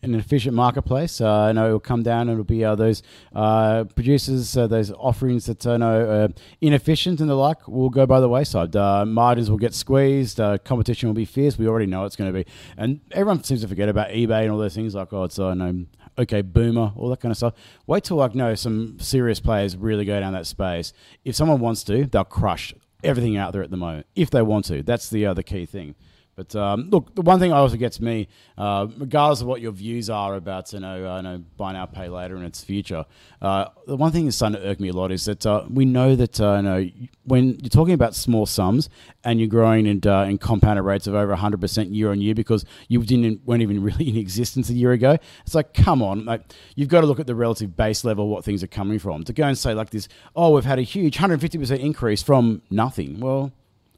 an 0.05 0.15
efficient 0.15 0.55
marketplace, 0.55 1.21
uh, 1.21 1.31
I 1.31 1.51
know 1.51 1.69
it 1.69 1.71
will 1.71 1.79
come 1.79 2.03
down 2.03 2.21
and 2.21 2.31
it'll 2.31 2.43
be 2.43 2.63
uh, 2.63 2.75
those 2.75 3.03
uh, 3.33 3.85
producers, 3.95 4.55
uh, 4.57 4.67
those 4.67 4.91
offerings 4.91 5.45
that 5.45 5.65
I 5.65 5.77
know 5.77 6.29
inefficient 6.61 7.19
and 7.19 7.29
the 7.29 7.35
like 7.35 7.67
will 7.67 7.89
go 7.89 8.05
by 8.05 8.19
the 8.19 8.29
wayside. 8.29 8.73
Margins 8.73 9.49
will 9.49 9.57
get 9.57 9.73
squeezed. 9.73 10.39
Competition 10.63 11.09
will 11.09 11.13
be 11.13 11.25
fierce. 11.25 11.57
We 11.57 11.67
already 11.67 11.85
know 11.87 12.05
it's 12.05 12.15
going 12.15 12.31
to 12.33 12.43
be, 12.43 12.49
and 12.77 13.01
everyone 13.11 13.43
seems 13.43 13.61
to 13.61 13.67
forget 13.67 13.89
about 13.89 14.09
eBay 14.09 14.43
and 14.43 14.51
all 14.51 14.57
those 14.57 14.75
things. 14.75 14.95
Like, 14.95 15.11
oh, 15.13 15.23
it's 15.23 15.39
uh, 15.39 15.53
know, 15.53 15.85
okay, 16.17 16.41
boomer, 16.41 16.93
all 16.95 17.09
that 17.09 17.19
kind 17.19 17.31
of 17.31 17.37
stuff. 17.37 17.53
Wait 17.87 18.03
till 18.03 18.17
like 18.17 18.35
no, 18.35 18.55
some 18.55 18.99
serious 18.99 19.39
players 19.39 19.75
really 19.75 20.05
go 20.05 20.19
down 20.19 20.33
that 20.33 20.47
space. 20.47 20.93
If 21.23 21.35
someone 21.35 21.59
wants 21.59 21.83
to, 21.85 22.05
they'll 22.05 22.23
crush 22.23 22.73
everything 23.03 23.37
out 23.37 23.53
there 23.53 23.63
at 23.63 23.71
the 23.71 23.77
moment. 23.77 24.07
If 24.15 24.29
they 24.29 24.41
want 24.41 24.65
to, 24.65 24.83
that's 24.83 25.09
the 25.09 25.25
other 25.25 25.43
key 25.43 25.65
thing. 25.65 25.95
But 26.35 26.53
um, 26.53 26.89
look, 26.89 27.15
the 27.15 27.21
one 27.21 27.39
thing 27.39 27.53
also 27.53 27.77
gets 27.77 28.01
me, 28.01 28.27
uh, 28.57 28.87
regardless 28.97 29.39
of 29.39 29.47
what 29.47 29.61
your 29.61 29.71
views 29.71 30.09
are 30.09 30.35
about, 30.35 30.73
you 30.73 30.81
know, 30.81 31.09
uh, 31.09 31.17
you 31.17 31.23
know, 31.23 31.43
buy 31.55 31.71
now, 31.71 31.85
pay 31.85 32.09
later, 32.09 32.35
and 32.35 32.43
its 32.43 32.61
future. 32.61 33.05
Uh, 33.41 33.69
the 33.87 33.95
one 33.95 34.11
thing 34.11 34.25
that's 34.25 34.35
starting 34.35 34.59
to 34.59 34.67
irk 34.67 34.81
me 34.81 34.89
a 34.89 34.93
lot 34.93 35.13
is 35.13 35.23
that 35.25 35.45
uh, 35.45 35.63
we 35.69 35.85
know 35.85 36.13
that 36.13 36.41
uh, 36.41 36.55
you 36.57 36.61
know 36.61 36.89
when 37.23 37.57
you're 37.61 37.69
talking 37.69 37.93
about 37.93 38.15
small 38.15 38.45
sums 38.45 38.89
and 39.23 39.39
you're 39.39 39.47
growing 39.47 39.85
in, 39.85 40.01
uh, 40.05 40.23
in 40.23 40.37
compounded 40.37 40.83
rates 40.83 41.07
of 41.07 41.15
over 41.15 41.29
100 41.29 41.61
percent 41.61 41.91
year 41.91 42.11
on 42.11 42.19
year 42.19 42.35
because 42.35 42.65
you 42.89 43.01
didn't 43.03 43.45
weren't 43.45 43.61
even 43.61 43.81
really 43.95 44.09
in 44.09 44.17
existence 44.17 44.69
a 44.69 44.73
year 44.73 44.91
ago. 44.91 45.17
It's 45.45 45.55
like, 45.55 45.73
come 45.73 46.01
on, 46.01 46.25
like, 46.25 46.41
you've 46.75 46.89
got 46.89 47.01
to 47.01 47.07
look 47.07 47.21
at 47.21 47.27
the 47.27 47.35
relative 47.35 47.77
base 47.77 48.03
level 48.03 48.27
what 48.27 48.43
things 48.43 48.61
are 48.61 48.67
coming 48.67 48.99
from. 48.99 49.23
To 49.23 49.31
go 49.31 49.45
and 49.45 49.57
say 49.57 49.73
like 49.73 49.89
this, 49.89 50.09
oh, 50.35 50.53
we've 50.53 50.65
had 50.65 50.79
a 50.79 50.83
huge 50.83 51.15
150 51.15 51.57
percent 51.57 51.81
increase 51.81 52.21
from 52.21 52.61
nothing. 52.69 53.21
Well. 53.21 53.53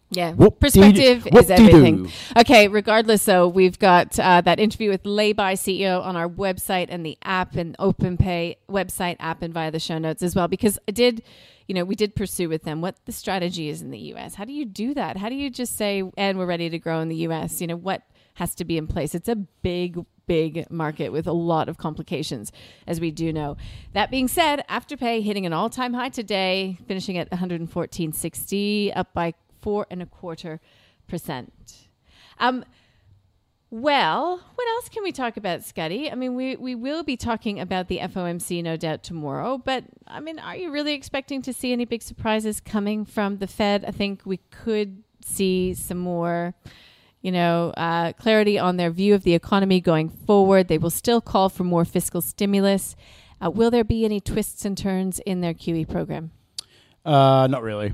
Yeah, 0.09 0.31
Whoop-de-doo. 0.31 0.59
perspective 0.59 1.27
is 1.35 1.51
everything. 1.51 2.09
Okay, 2.37 2.69
regardless, 2.69 3.25
though, 3.25 3.47
we've 3.47 3.77
got 3.77 4.17
uh, 4.17 4.39
that 4.41 4.59
interview 4.59 4.89
with 4.89 5.03
Laybuy 5.03 5.35
CEO 5.35 6.01
on 6.01 6.15
our 6.15 6.29
website 6.29 6.87
and 6.89 7.05
the 7.05 7.17
app 7.23 7.55
and 7.55 7.77
OpenPay 7.77 8.55
website, 8.69 9.17
app, 9.19 9.41
and 9.41 9.53
via 9.53 9.69
the 9.69 9.79
show 9.79 9.97
notes 9.97 10.23
as 10.23 10.33
well. 10.33 10.47
Because 10.47 10.79
I 10.87 10.91
did, 10.91 11.23
you 11.67 11.75
know, 11.75 11.83
we 11.83 11.95
did 11.95 12.15
pursue 12.15 12.47
with 12.47 12.63
them 12.63 12.79
what 12.79 12.95
the 13.05 13.11
strategy 13.11 13.67
is 13.67 13.81
in 13.81 13.91
the 13.91 13.99
U.S. 13.99 14.35
How 14.35 14.45
do 14.45 14.53
you 14.53 14.63
do 14.63 14.93
that? 14.93 15.17
How 15.17 15.27
do 15.27 15.35
you 15.35 15.49
just 15.49 15.75
say, 15.75 16.03
and 16.15 16.37
we're 16.37 16.45
ready 16.45 16.69
to 16.69 16.79
grow 16.79 17.01
in 17.01 17.09
the 17.09 17.17
U.S.? 17.17 17.59
You 17.59 17.67
know, 17.67 17.75
what? 17.75 18.03
has 18.37 18.53
to 18.53 18.63
be 18.63 18.77
in 18.77 18.85
place. 18.85 19.15
It's 19.15 19.27
a 19.27 19.35
big, 19.35 19.99
big 20.27 20.69
market 20.69 21.11
with 21.11 21.25
a 21.25 21.31
lot 21.31 21.67
of 21.69 21.77
complications, 21.77 22.51
as 22.85 23.01
we 23.01 23.09
do 23.09 23.33
know. 23.33 23.57
That 23.93 24.11
being 24.11 24.27
said, 24.27 24.63
Afterpay 24.69 25.23
hitting 25.23 25.47
an 25.47 25.53
all 25.53 25.71
time 25.71 25.93
high 25.93 26.09
today, 26.09 26.77
finishing 26.87 27.17
at 27.17 27.31
114.60, 27.31 28.95
up 28.95 29.11
by 29.13 29.33
four 29.67 29.85
and 29.91 30.01
a 30.01 30.05
quarter 30.05 30.61
percent. 31.09 31.89
Um, 32.39 32.63
well, 33.69 34.39
what 34.55 34.67
else 34.69 34.87
can 34.87 35.03
we 35.03 35.11
talk 35.11 35.35
about, 35.35 35.61
Scotty? 35.61 36.09
I 36.09 36.15
mean, 36.15 36.35
we, 36.35 36.55
we 36.55 36.73
will 36.73 37.03
be 37.03 37.17
talking 37.17 37.59
about 37.59 37.89
the 37.89 37.97
FOMC, 37.97 38.63
no 38.63 38.77
doubt, 38.77 39.03
tomorrow. 39.03 39.57
But, 39.57 39.83
I 40.07 40.21
mean, 40.21 40.39
are 40.39 40.55
you 40.55 40.71
really 40.71 40.93
expecting 40.93 41.41
to 41.41 41.51
see 41.51 41.73
any 41.73 41.83
big 41.83 42.01
surprises 42.01 42.61
coming 42.61 43.03
from 43.03 43.39
the 43.39 43.47
Fed? 43.47 43.83
I 43.83 43.91
think 43.91 44.21
we 44.23 44.37
could 44.51 45.03
see 45.21 45.73
some 45.73 45.97
more, 45.97 46.53
you 47.21 47.33
know, 47.33 47.73
uh, 47.75 48.13
clarity 48.13 48.57
on 48.57 48.77
their 48.77 48.89
view 48.89 49.13
of 49.15 49.23
the 49.23 49.33
economy 49.33 49.81
going 49.81 50.07
forward. 50.07 50.69
They 50.69 50.77
will 50.77 50.89
still 50.89 51.19
call 51.19 51.49
for 51.49 51.65
more 51.65 51.83
fiscal 51.83 52.21
stimulus. 52.21 52.95
Uh, 53.43 53.51
will 53.51 53.69
there 53.69 53.83
be 53.83 54.05
any 54.05 54.21
twists 54.21 54.63
and 54.63 54.77
turns 54.77 55.19
in 55.25 55.41
their 55.41 55.53
QE 55.53 55.89
program? 55.89 56.31
Uh, 57.03 57.47
not 57.47 57.63
really. 57.63 57.91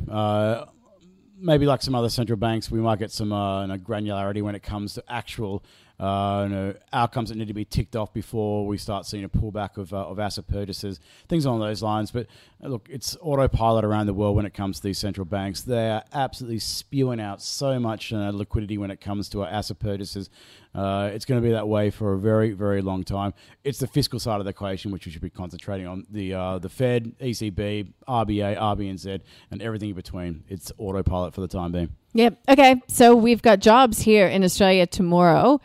Maybe 1.44 1.66
like 1.66 1.82
some 1.82 1.94
other 1.94 2.10
central 2.10 2.38
banks, 2.38 2.72
we 2.72 2.80
might 2.80 3.00
get 3.00 3.12
some 3.12 3.34
uh, 3.34 3.62
you 3.62 3.68
know, 3.68 3.78
granularity 3.78 4.42
when 4.42 4.56
it 4.56 4.64
comes 4.64 4.94
to 4.94 5.04
actual 5.10 5.64
uh, 6.00 6.48
you 6.50 6.56
know, 6.56 6.74
outcomes 6.92 7.30
that 7.30 7.36
need 7.36 7.48
to 7.48 7.54
be 7.54 7.66
ticked 7.66 7.96
off 7.96 8.14
before 8.14 8.66
we 8.66 8.78
start 8.78 9.06
seeing 9.06 9.24
a 9.24 9.30
pullback 9.30 9.78
of, 9.78 9.94
uh, 9.94 10.08
of 10.08 10.20
asset 10.20 10.48
purchases, 10.48 11.00
things 11.30 11.46
along 11.46 11.60
those 11.60 11.84
lines. 11.84 12.12
But 12.12 12.28
uh, 12.64 12.68
look, 12.68 12.88
it's 12.90 13.16
autopilot 13.22 13.86
around 13.86 14.08
the 14.08 14.14
world 14.14 14.36
when 14.36 14.46
it 14.46 14.54
comes 14.54 14.78
to 14.78 14.84
these 14.84 14.98
central 14.98 15.26
banks. 15.26 15.62
They 15.62 15.90
are 15.90 16.04
absolutely 16.14 16.60
spewing 16.60 17.22
out 17.22 17.42
so 17.42 17.80
much 17.80 18.12
uh, 18.12 18.32
liquidity 18.34 18.78
when 18.78 18.90
it 18.92 19.02
comes 19.02 19.30
to 19.30 19.44
asset 19.44 19.80
purchases. 19.80 20.30
Uh, 20.75 21.12
it's 21.13 21.25
going 21.25 21.42
to 21.42 21.48
be 21.48 21.53
that 21.53 21.68
way 21.68 21.89
for 21.89 22.13
a 22.13 22.18
very, 22.18 22.51
very 22.51 22.82
long 22.82 23.03
time. 23.03 23.34
It's 23.63 23.80
the 23.80 23.88
fiscal 23.88 24.20
side 24.20 24.39
of 24.39 24.46
the 24.46 24.50
equation 24.50 24.92
which 24.92 25.06
we 25.06 25.12
should 25.12 25.22
be 25.22 25.30
concentrating 25.30 25.86
on. 25.86 26.06
The 26.10 26.34
uh, 26.34 26.60
the 26.60 26.70
Fed, 26.70 27.13
ECB, 27.20 27.94
RBA, 28.08 28.58
RBNZ, 28.58 29.22
and 29.51 29.62
everything 29.62 29.89
in 29.89 29.96
between. 29.96 30.44
It's 30.48 30.72
autopilot 30.77 31.34
for 31.34 31.42
the 31.42 31.48
time 31.48 31.72
being. 31.72 31.89
Yep. 32.13 32.38
Okay. 32.50 32.82
So 32.88 33.15
we've 33.15 33.42
got 33.42 33.60
jobs 33.60 34.00
here 34.00 34.27
in 34.27 34.44
Australia 34.44 34.88
tomorrow. 34.88 35.62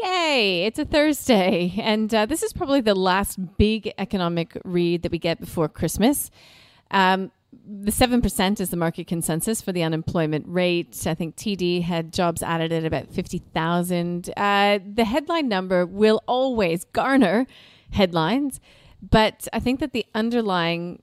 Yay! 0.00 0.64
It's 0.66 0.78
a 0.78 0.84
Thursday. 0.84 1.74
And 1.78 2.12
uh, 2.12 2.26
this 2.26 2.42
is 2.42 2.52
probably 2.52 2.80
the 2.80 2.94
last 2.96 3.38
big 3.56 3.92
economic 3.98 4.56
read 4.64 5.02
that 5.02 5.12
we 5.12 5.18
get 5.18 5.40
before 5.40 5.68
Christmas. 5.68 6.30
Um, 6.90 7.30
the 7.66 7.90
7% 7.90 8.60
is 8.60 8.70
the 8.70 8.76
market 8.76 9.06
consensus 9.06 9.60
for 9.60 9.72
the 9.72 9.82
unemployment 9.82 10.46
rate. 10.48 11.06
I 11.06 11.14
think 11.14 11.36
TD 11.36 11.82
had 11.82 12.12
jobs 12.12 12.42
added 12.42 12.72
at 12.72 12.84
about 12.84 13.10
50,000. 13.10 14.30
Uh, 14.36 14.78
the 14.84 15.04
headline 15.04 15.48
number 15.48 15.86
will 15.86 16.22
always 16.26 16.84
garner 16.84 17.46
headlines, 17.90 18.60
but 19.02 19.48
I 19.52 19.60
think 19.60 19.80
that 19.80 19.92
the 19.92 20.06
underlying, 20.14 21.02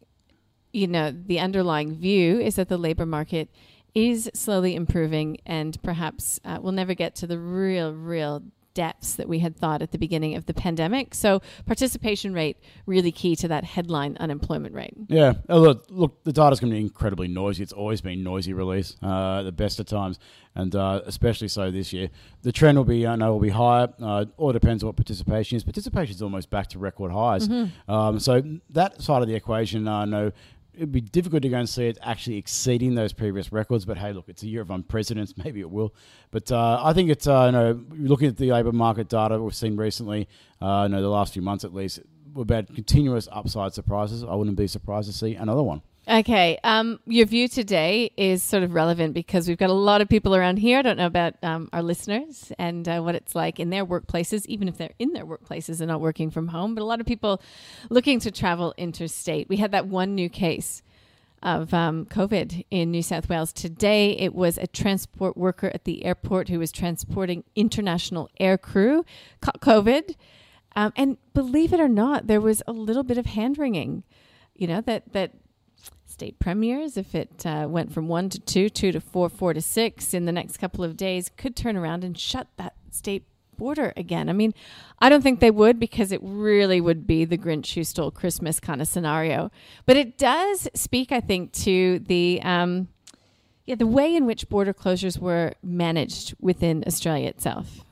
you 0.73 0.87
know, 0.87 1.11
the 1.11 1.39
underlying 1.39 1.95
view 1.95 2.39
is 2.39 2.55
that 2.55 2.69
the 2.69 2.77
labor 2.77 3.05
market 3.05 3.49
is 3.93 4.29
slowly 4.33 4.75
improving 4.75 5.37
and 5.45 5.81
perhaps 5.83 6.39
uh, 6.45 6.57
we'll 6.61 6.71
never 6.71 6.93
get 6.93 7.15
to 7.15 7.27
the 7.27 7.37
real, 7.37 7.93
real 7.93 8.43
depths 8.73 9.15
that 9.15 9.27
we 9.27 9.39
had 9.39 9.55
thought 9.55 9.81
at 9.81 9.91
the 9.91 9.97
beginning 9.97 10.35
of 10.35 10.45
the 10.45 10.53
pandemic. 10.53 11.13
So 11.13 11.41
participation 11.65 12.33
rate 12.33 12.57
really 12.85 13.11
key 13.11 13.35
to 13.37 13.47
that 13.47 13.63
headline 13.63 14.17
unemployment 14.19 14.73
rate. 14.73 14.93
Yeah, 15.07 15.33
uh, 15.49 15.57
look, 15.57 15.85
look 15.89 16.23
the 16.23 16.33
data's 16.33 16.59
going 16.59 16.71
to 16.71 16.77
be 16.77 16.81
incredibly 16.81 17.27
noisy. 17.27 17.63
It's 17.63 17.73
always 17.73 18.01
been 18.01 18.23
noisy 18.23 18.53
release 18.53 18.95
uh, 19.03 19.39
at 19.39 19.43
the 19.43 19.51
best 19.51 19.79
of 19.79 19.85
times, 19.85 20.19
and 20.55 20.75
uh, 20.75 21.01
especially 21.05 21.47
so 21.47 21.71
this 21.71 21.93
year. 21.93 22.09
The 22.43 22.51
trend 22.51 22.77
will 22.77 22.85
be, 22.85 23.05
I 23.05 23.15
know, 23.15 23.33
will 23.33 23.39
be 23.39 23.49
higher. 23.49 23.89
Uh, 24.01 24.25
all 24.37 24.51
depends 24.51 24.83
on 24.83 24.87
what 24.87 24.95
participation 24.95 25.55
is. 25.55 25.63
Participation 25.63 26.15
is 26.15 26.21
almost 26.21 26.49
back 26.49 26.67
to 26.69 26.79
record 26.79 27.11
highs. 27.11 27.47
Mm-hmm. 27.47 27.91
Um, 27.91 28.19
so 28.19 28.41
that 28.71 29.01
side 29.01 29.21
of 29.21 29.27
the 29.27 29.35
equation, 29.35 29.87
I 29.87 30.05
know 30.05 30.31
it'd 30.81 30.91
be 30.91 30.99
difficult 30.99 31.43
to 31.43 31.49
go 31.49 31.57
and 31.57 31.69
see 31.69 31.85
it 31.85 31.99
actually 32.01 32.37
exceeding 32.37 32.95
those 32.95 33.13
previous 33.13 33.51
records. 33.51 33.85
But 33.85 33.99
hey, 33.99 34.13
look, 34.13 34.27
it's 34.27 34.41
a 34.41 34.47
year 34.47 34.61
of 34.61 34.71
unprecedented. 34.71 35.37
Maybe 35.45 35.59
it 35.59 35.69
will. 35.69 35.93
But 36.31 36.51
uh, 36.51 36.81
I 36.83 36.93
think 36.93 37.11
it's 37.11 37.27
uh, 37.27 37.45
you 37.45 37.51
know 37.51 37.83
looking 37.91 38.27
at 38.27 38.37
the 38.37 38.51
labour 38.51 38.71
market 38.71 39.07
data 39.07 39.39
we've 39.39 39.55
seen 39.55 39.77
recently, 39.77 40.27
uh, 40.59 40.87
you 40.87 40.95
know 40.95 41.01
the 41.01 41.09
last 41.09 41.33
few 41.33 41.43
months 41.43 41.63
at 41.63 41.73
least, 41.73 41.99
about 42.35 42.73
continuous 42.73 43.27
upside 43.31 43.73
surprises. 43.73 44.23
I 44.23 44.33
wouldn't 44.33 44.57
be 44.57 44.65
surprised 44.65 45.07
to 45.07 45.15
see 45.15 45.35
another 45.35 45.63
one. 45.63 45.83
Okay. 46.11 46.59
Um, 46.65 46.99
your 47.05 47.25
view 47.25 47.47
today 47.47 48.11
is 48.17 48.43
sort 48.43 48.63
of 48.63 48.73
relevant 48.73 49.13
because 49.13 49.47
we've 49.47 49.57
got 49.57 49.69
a 49.69 49.73
lot 49.73 50.01
of 50.01 50.09
people 50.09 50.35
around 50.35 50.57
here. 50.57 50.79
I 50.79 50.81
don't 50.81 50.97
know 50.97 51.05
about 51.05 51.35
um, 51.41 51.69
our 51.71 51.81
listeners 51.81 52.51
and 52.59 52.85
uh, 52.85 52.99
what 52.99 53.15
it's 53.15 53.33
like 53.33 53.61
in 53.61 53.69
their 53.69 53.85
workplaces, 53.85 54.45
even 54.47 54.67
if 54.67 54.77
they're 54.77 54.91
in 54.99 55.13
their 55.13 55.25
workplaces 55.25 55.79
and 55.79 55.87
not 55.87 56.01
working 56.01 56.29
from 56.29 56.49
home, 56.49 56.75
but 56.75 56.81
a 56.81 56.83
lot 56.83 56.99
of 56.99 57.05
people 57.05 57.41
looking 57.89 58.19
to 58.19 58.29
travel 58.29 58.73
interstate. 58.77 59.47
We 59.47 59.55
had 59.55 59.71
that 59.71 59.87
one 59.87 60.13
new 60.13 60.27
case 60.27 60.81
of 61.41 61.73
um, 61.73 62.05
COVID 62.07 62.65
in 62.69 62.91
New 62.91 63.03
South 63.03 63.29
Wales. 63.29 63.53
Today, 63.53 64.11
it 64.17 64.35
was 64.35 64.57
a 64.57 64.67
transport 64.67 65.37
worker 65.37 65.71
at 65.73 65.85
the 65.85 66.03
airport 66.03 66.49
who 66.49 66.59
was 66.59 66.73
transporting 66.73 67.45
international 67.55 68.29
air 68.37 68.57
crew 68.57 69.05
caught 69.39 69.61
COVID. 69.61 70.15
Um, 70.75 70.91
and 70.97 71.17
believe 71.33 71.71
it 71.71 71.79
or 71.79 71.87
not, 71.87 72.27
there 72.27 72.41
was 72.41 72.61
a 72.67 72.73
little 72.73 73.03
bit 73.03 73.17
of 73.17 73.27
hand 73.27 73.57
wringing. 73.57 74.03
You 74.55 74.67
know 74.67 74.81
that 74.81 75.13
that 75.13 75.31
state 76.21 76.37
premiers, 76.37 76.97
if 76.97 77.15
it 77.15 77.43
uh, 77.47 77.65
went 77.67 77.91
from 77.91 78.07
one 78.07 78.29
to 78.29 78.37
two, 78.37 78.69
two 78.69 78.91
to 78.91 79.01
four, 79.01 79.27
four 79.27 79.55
to 79.55 79.61
six 79.61 80.13
in 80.13 80.25
the 80.25 80.31
next 80.31 80.57
couple 80.57 80.83
of 80.83 80.95
days, 80.95 81.31
could 81.35 81.55
turn 81.55 81.75
around 81.75 82.03
and 82.03 82.15
shut 82.15 82.45
that 82.57 82.75
state 82.91 83.23
border 83.57 83.91
again. 83.97 84.29
I 84.29 84.33
mean, 84.33 84.53
I 84.99 85.09
don't 85.09 85.23
think 85.23 85.39
they 85.39 85.49
would 85.49 85.79
because 85.79 86.11
it 86.11 86.19
really 86.21 86.79
would 86.79 87.07
be 87.07 87.25
the 87.25 87.39
Grinch 87.39 87.73
who 87.73 87.83
stole 87.83 88.11
Christmas 88.11 88.59
kind 88.59 88.83
of 88.83 88.87
scenario. 88.87 89.49
But 89.87 89.97
it 89.97 90.19
does 90.19 90.67
speak, 90.75 91.11
I 91.11 91.21
think, 91.21 91.53
to 91.53 91.97
the 91.97 92.39
um, 92.43 92.89
yeah 93.65 93.73
the 93.73 93.87
way 93.87 94.15
in 94.15 94.27
which 94.27 94.47
border 94.47 94.75
closures 94.75 95.17
were 95.17 95.55
managed 95.63 96.35
within 96.39 96.83
Australia 96.85 97.29
itself. 97.29 97.83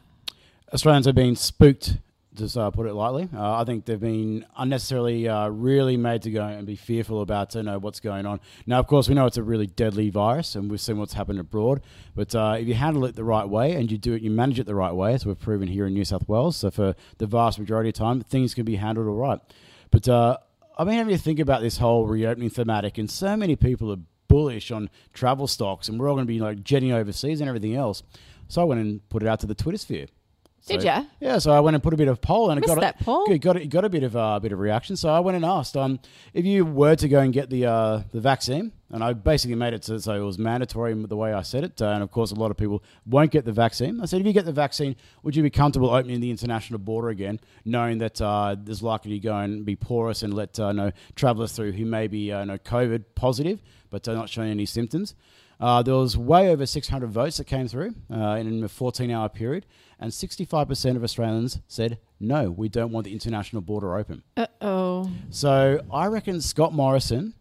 Australians 0.71 1.07
are 1.07 1.13
being 1.13 1.35
spooked 1.35 1.97
just 2.39 2.57
uh, 2.57 2.71
put 2.71 2.87
it 2.87 2.93
lightly. 2.93 3.29
Uh, 3.33 3.61
I 3.61 3.63
think 3.63 3.85
they've 3.85 3.99
been 3.99 4.45
unnecessarily 4.57 5.27
uh, 5.27 5.49
really 5.49 5.97
made 5.97 6.23
to 6.23 6.31
go 6.31 6.43
and 6.43 6.65
be 6.65 6.75
fearful 6.75 7.21
about 7.21 7.51
to 7.51 7.63
know 7.63 7.77
what's 7.77 7.99
going 7.99 8.25
on. 8.25 8.39
Now, 8.65 8.79
of 8.79 8.87
course, 8.87 9.07
we 9.07 9.15
know 9.15 9.25
it's 9.25 9.37
a 9.37 9.43
really 9.43 9.67
deadly 9.67 10.09
virus, 10.09 10.55
and 10.55 10.71
we've 10.71 10.81
seen 10.81 10.97
what's 10.97 11.13
happened 11.13 11.39
abroad. 11.39 11.81
But 12.15 12.33
uh, 12.33 12.57
if 12.59 12.67
you 12.67 12.73
handle 12.73 13.05
it 13.05 13.15
the 13.15 13.23
right 13.23 13.47
way 13.47 13.75
and 13.75 13.91
you 13.91 13.97
do 13.97 14.13
it, 14.13 14.21
you 14.21 14.31
manage 14.31 14.59
it 14.59 14.65
the 14.65 14.75
right 14.75 14.93
way, 14.93 15.13
as 15.13 15.25
we've 15.25 15.39
proven 15.39 15.67
here 15.67 15.85
in 15.85 15.93
New 15.93 16.05
South 16.05 16.27
Wales. 16.27 16.57
So 16.57 16.71
for 16.71 16.95
the 17.19 17.27
vast 17.27 17.59
majority 17.59 17.89
of 17.89 17.95
time, 17.95 18.21
things 18.21 18.53
can 18.53 18.65
be 18.65 18.77
handled 18.77 19.07
all 19.07 19.15
right. 19.15 19.39
But 19.91 20.07
uh, 20.07 20.37
I've 20.77 20.87
been 20.87 20.95
having 20.95 21.15
to 21.15 21.21
think 21.21 21.39
about 21.39 21.61
this 21.61 21.77
whole 21.77 22.07
reopening 22.07 22.49
thematic, 22.49 22.97
and 22.97 23.09
so 23.09 23.35
many 23.35 23.55
people 23.55 23.91
are 23.91 23.99
bullish 24.27 24.71
on 24.71 24.89
travel 25.13 25.47
stocks, 25.47 25.89
and 25.89 25.99
we're 25.99 26.07
all 26.07 26.15
going 26.15 26.25
to 26.25 26.33
be 26.33 26.39
like 26.39 26.63
jetting 26.63 26.91
overseas 26.91 27.41
and 27.41 27.49
everything 27.49 27.75
else. 27.75 28.01
So 28.47 28.61
I 28.61 28.63
went 28.63 28.81
and 28.81 29.07
put 29.09 29.21
it 29.21 29.27
out 29.27 29.39
to 29.41 29.47
the 29.47 29.55
Twitter 29.55 29.77
sphere. 29.77 30.07
Did 30.67 30.83
you? 30.83 31.07
Yeah, 31.19 31.39
so 31.39 31.51
I 31.51 31.59
went 31.59 31.75
and 31.75 31.83
put 31.83 31.93
a 31.93 31.97
bit 31.97 32.07
of 32.07 32.21
poll, 32.21 32.51
and 32.51 32.63
it 32.63 32.67
got 32.67 32.79
that 32.79 33.01
a, 33.01 33.03
poll. 33.03 33.31
It 33.31 33.39
got 33.39 33.57
it 33.57 33.67
got 33.67 33.85
a 33.85 33.89
bit 33.89 34.03
of 34.03 34.15
a 34.15 34.19
uh, 34.19 34.39
bit 34.39 34.51
of 34.51 34.59
reaction. 34.59 34.95
So 34.95 35.09
I 35.09 35.19
went 35.19 35.35
and 35.35 35.45
asked, 35.45 35.75
um, 35.75 35.99
if 36.33 36.45
you 36.45 36.65
were 36.65 36.95
to 36.95 37.07
go 37.07 37.19
and 37.19 37.33
get 37.33 37.49
the 37.49 37.65
uh, 37.65 38.01
the 38.11 38.19
vaccine, 38.19 38.71
and 38.91 39.03
I 39.03 39.13
basically 39.13 39.55
made 39.55 39.73
it 39.73 39.83
so, 39.85 39.97
so 39.97 40.13
it 40.13 40.23
was 40.23 40.37
mandatory 40.37 40.93
the 40.93 41.15
way 41.15 41.33
I 41.33 41.41
said 41.41 41.63
it, 41.63 41.81
uh, 41.81 41.87
and 41.89 42.03
of 42.03 42.11
course 42.11 42.31
a 42.31 42.35
lot 42.35 42.51
of 42.51 42.57
people 42.57 42.83
won't 43.05 43.31
get 43.31 43.45
the 43.45 43.51
vaccine. 43.51 44.01
I 44.01 44.05
said, 44.05 44.21
if 44.21 44.27
you 44.27 44.33
get 44.33 44.45
the 44.45 44.51
vaccine, 44.51 44.95
would 45.23 45.35
you 45.35 45.43
be 45.43 45.49
comfortable 45.49 45.89
opening 45.89 46.19
the 46.19 46.31
international 46.31 46.79
border 46.79 47.09
again, 47.09 47.39
knowing 47.65 47.99
that 47.99 48.21
uh, 48.21 48.55
there's 48.57 48.83
likely 48.83 49.11
to 49.11 49.19
go 49.19 49.37
and 49.37 49.65
be 49.65 49.75
porous 49.75 50.23
and 50.23 50.33
let 50.33 50.59
uh, 50.59 50.71
no 50.71 50.91
travellers 51.15 51.53
through 51.53 51.71
who 51.71 51.85
may 51.85 52.07
be 52.07 52.31
uh, 52.31 52.45
no 52.45 52.57
COVID 52.57 53.05
positive 53.15 53.61
but 53.89 54.07
are 54.07 54.15
not 54.15 54.29
showing 54.29 54.51
any 54.51 54.65
symptoms. 54.65 55.15
Uh, 55.59 55.83
there 55.83 55.95
was 55.95 56.17
way 56.17 56.49
over 56.49 56.65
600 56.65 57.07
votes 57.09 57.37
that 57.37 57.45
came 57.45 57.67
through 57.67 57.93
uh, 58.11 58.37
in 58.39 58.63
a 58.63 58.69
14 58.69 59.11
hour 59.11 59.27
period, 59.27 59.65
and 59.99 60.11
65% 60.11 60.95
of 60.95 61.03
Australians 61.03 61.59
said, 61.67 61.97
no, 62.19 62.49
we 62.49 62.69
don't 62.69 62.91
want 62.91 63.05
the 63.05 63.13
international 63.13 63.61
border 63.61 63.97
open. 63.97 64.23
Uh 64.37 64.47
oh. 64.61 65.11
So 65.29 65.81
I 65.91 66.07
reckon 66.07 66.39
Scott 66.41 66.73
Morrison 66.73 67.33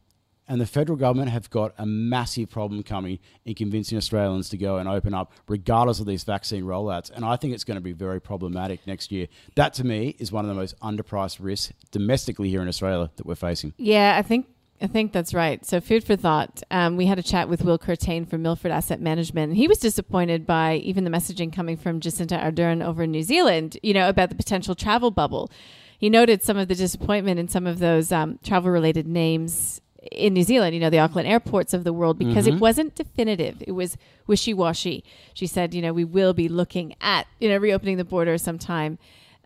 and 0.49 0.61
the 0.61 0.67
federal 0.67 0.97
government 0.97 1.31
have 1.31 1.51
got 1.51 1.75
a 1.79 1.85
massive 1.85 2.49
problem 2.49 2.83
coming 2.83 3.19
in 3.45 3.55
convincing 3.55 3.99
Australians 3.99 4.49
to 4.49 4.57
go 4.57 4.79
and 4.79 4.89
open 4.89 5.13
up, 5.13 5.33
regardless 5.47 6.01
of 6.01 6.07
these 6.07 6.25
vaccine 6.25 6.65
rollouts. 6.65 7.11
And 7.11 7.25
I 7.25 7.37
think 7.37 7.53
it's 7.53 7.65
going 7.65 7.77
to 7.77 7.83
be 7.83 7.93
very 7.93 8.21
problematic 8.21 8.87
next 8.87 9.13
year. 9.13 9.29
That, 9.57 9.75
to 9.75 9.85
me, 9.85 10.17
is 10.19 10.33
one 10.33 10.45
of 10.45 10.49
the 10.49 10.55
most 10.55 10.79
underpriced 10.81 11.37
risks 11.39 11.75
domestically 11.91 12.49
here 12.49 12.63
in 12.63 12.69
Australia 12.69 13.11
that 13.17 13.27
we're 13.27 13.35
facing. 13.35 13.75
Yeah, 13.77 14.17
I 14.17 14.23
think 14.23 14.47
I 14.81 14.87
think 14.87 15.13
that's 15.13 15.35
right. 15.35 15.65
So, 15.67 15.81
food 15.81 16.05
for 16.05 16.15
thought. 16.15 16.63
Um, 16.71 16.97
we 16.97 17.07
had 17.07 17.19
a 17.19 17.23
chat 17.23 17.49
with 17.49 17.63
Will 17.63 17.79
Curtayne 17.79 18.29
from 18.29 18.43
Milford 18.43 18.71
Asset 18.71 19.01
Management. 19.01 19.55
He 19.55 19.67
was 19.67 19.79
disappointed 19.79 20.47
by 20.47 20.77
even 20.77 21.03
the 21.05 21.11
messaging 21.11 21.53
coming 21.53 21.77
from 21.77 22.01
Jacinda 22.01 22.41
Ardern 22.41 22.85
over 22.85 23.03
in 23.03 23.11
New 23.11 23.25
Zealand, 23.25 23.77
you 23.83 23.93
know, 23.93 24.09
about 24.09 24.29
the 24.29 24.37
potential 24.37 24.75
travel 24.77 25.11
bubble. 25.11 25.51
He 25.99 26.09
noted 26.09 26.45
some 26.45 26.57
of 26.57 26.69
the 26.69 26.77
disappointment 26.77 27.41
in 27.41 27.49
some 27.49 27.67
of 27.67 27.81
those 27.81 28.13
um, 28.13 28.39
travel 28.45 28.71
related 28.71 29.09
names 29.09 29.81
in 30.13 30.33
New 30.33 30.45
Zealand, 30.45 30.75
you 30.75 30.81
know, 30.81 30.91
the 30.91 31.01
Auckland 31.01 31.27
airports 31.27 31.75
of 31.75 31.83
the 31.83 31.93
world, 31.93 32.17
because 32.19 32.47
Mm-hmm. 32.47 32.57
it 32.59 32.61
wasn't 32.61 32.95
definitive. 32.95 33.61
It 33.67 33.73
was 33.73 33.97
wishy 34.29 34.55
washy. 34.55 35.03
She 35.35 35.49
said, 35.49 35.75
you 35.75 35.83
know, 35.83 35.93
we 35.93 36.05
will 36.05 36.33
be 36.35 36.49
looking 36.49 36.95
at, 37.01 37.27
you 37.41 37.49
know, 37.49 37.57
reopening 37.57 37.97
the 37.97 38.05
border 38.05 38.39
sometime 38.39 38.99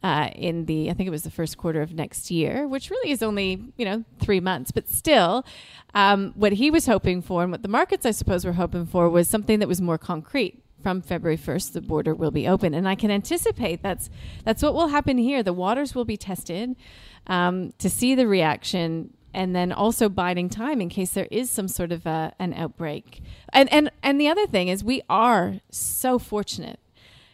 uh, 0.02 0.30
in 0.34 0.66
the, 0.66 0.90
I 0.90 0.94
think 0.94 1.06
it 1.06 1.10
was 1.10 1.22
the 1.22 1.30
first 1.30 1.56
quarter 1.56 1.80
of 1.80 1.94
next 1.94 2.30
year, 2.30 2.66
which 2.66 2.90
really 2.90 3.12
is 3.12 3.22
only, 3.22 3.72
you 3.76 3.84
know, 3.84 4.04
three 4.18 4.40
months. 4.40 4.72
But 4.72 4.88
still, 4.88 5.44
um, 5.94 6.32
what 6.34 6.52
he 6.52 6.70
was 6.70 6.86
hoping 6.86 7.22
for 7.22 7.42
and 7.42 7.52
what 7.52 7.62
the 7.62 7.68
markets, 7.68 8.04
I 8.04 8.10
suppose, 8.10 8.44
were 8.44 8.54
hoping 8.54 8.86
for 8.86 9.08
was 9.08 9.28
something 9.28 9.60
that 9.60 9.68
was 9.68 9.80
more 9.80 9.98
concrete. 9.98 10.58
From 10.82 11.00
February 11.00 11.38
1st, 11.38 11.74
the 11.74 11.80
border 11.80 12.12
will 12.12 12.32
be 12.32 12.48
open, 12.48 12.74
and 12.74 12.88
I 12.88 12.96
can 12.96 13.08
anticipate 13.12 13.84
that's 13.84 14.10
that's 14.44 14.64
what 14.64 14.74
will 14.74 14.88
happen 14.88 15.16
here. 15.16 15.40
The 15.40 15.52
waters 15.52 15.94
will 15.94 16.04
be 16.04 16.16
tested 16.16 16.74
um, 17.28 17.72
to 17.78 17.88
see 17.88 18.16
the 18.16 18.26
reaction, 18.26 19.14
and 19.32 19.54
then 19.54 19.70
also 19.70 20.08
biding 20.08 20.48
time 20.48 20.80
in 20.80 20.88
case 20.88 21.10
there 21.10 21.28
is 21.30 21.52
some 21.52 21.68
sort 21.68 21.92
of 21.92 22.04
a, 22.04 22.34
an 22.40 22.52
outbreak. 22.54 23.22
And 23.52 23.72
and 23.72 23.92
and 24.02 24.20
the 24.20 24.26
other 24.26 24.44
thing 24.48 24.66
is, 24.66 24.82
we 24.82 25.02
are 25.08 25.60
so 25.70 26.18
fortunate 26.18 26.80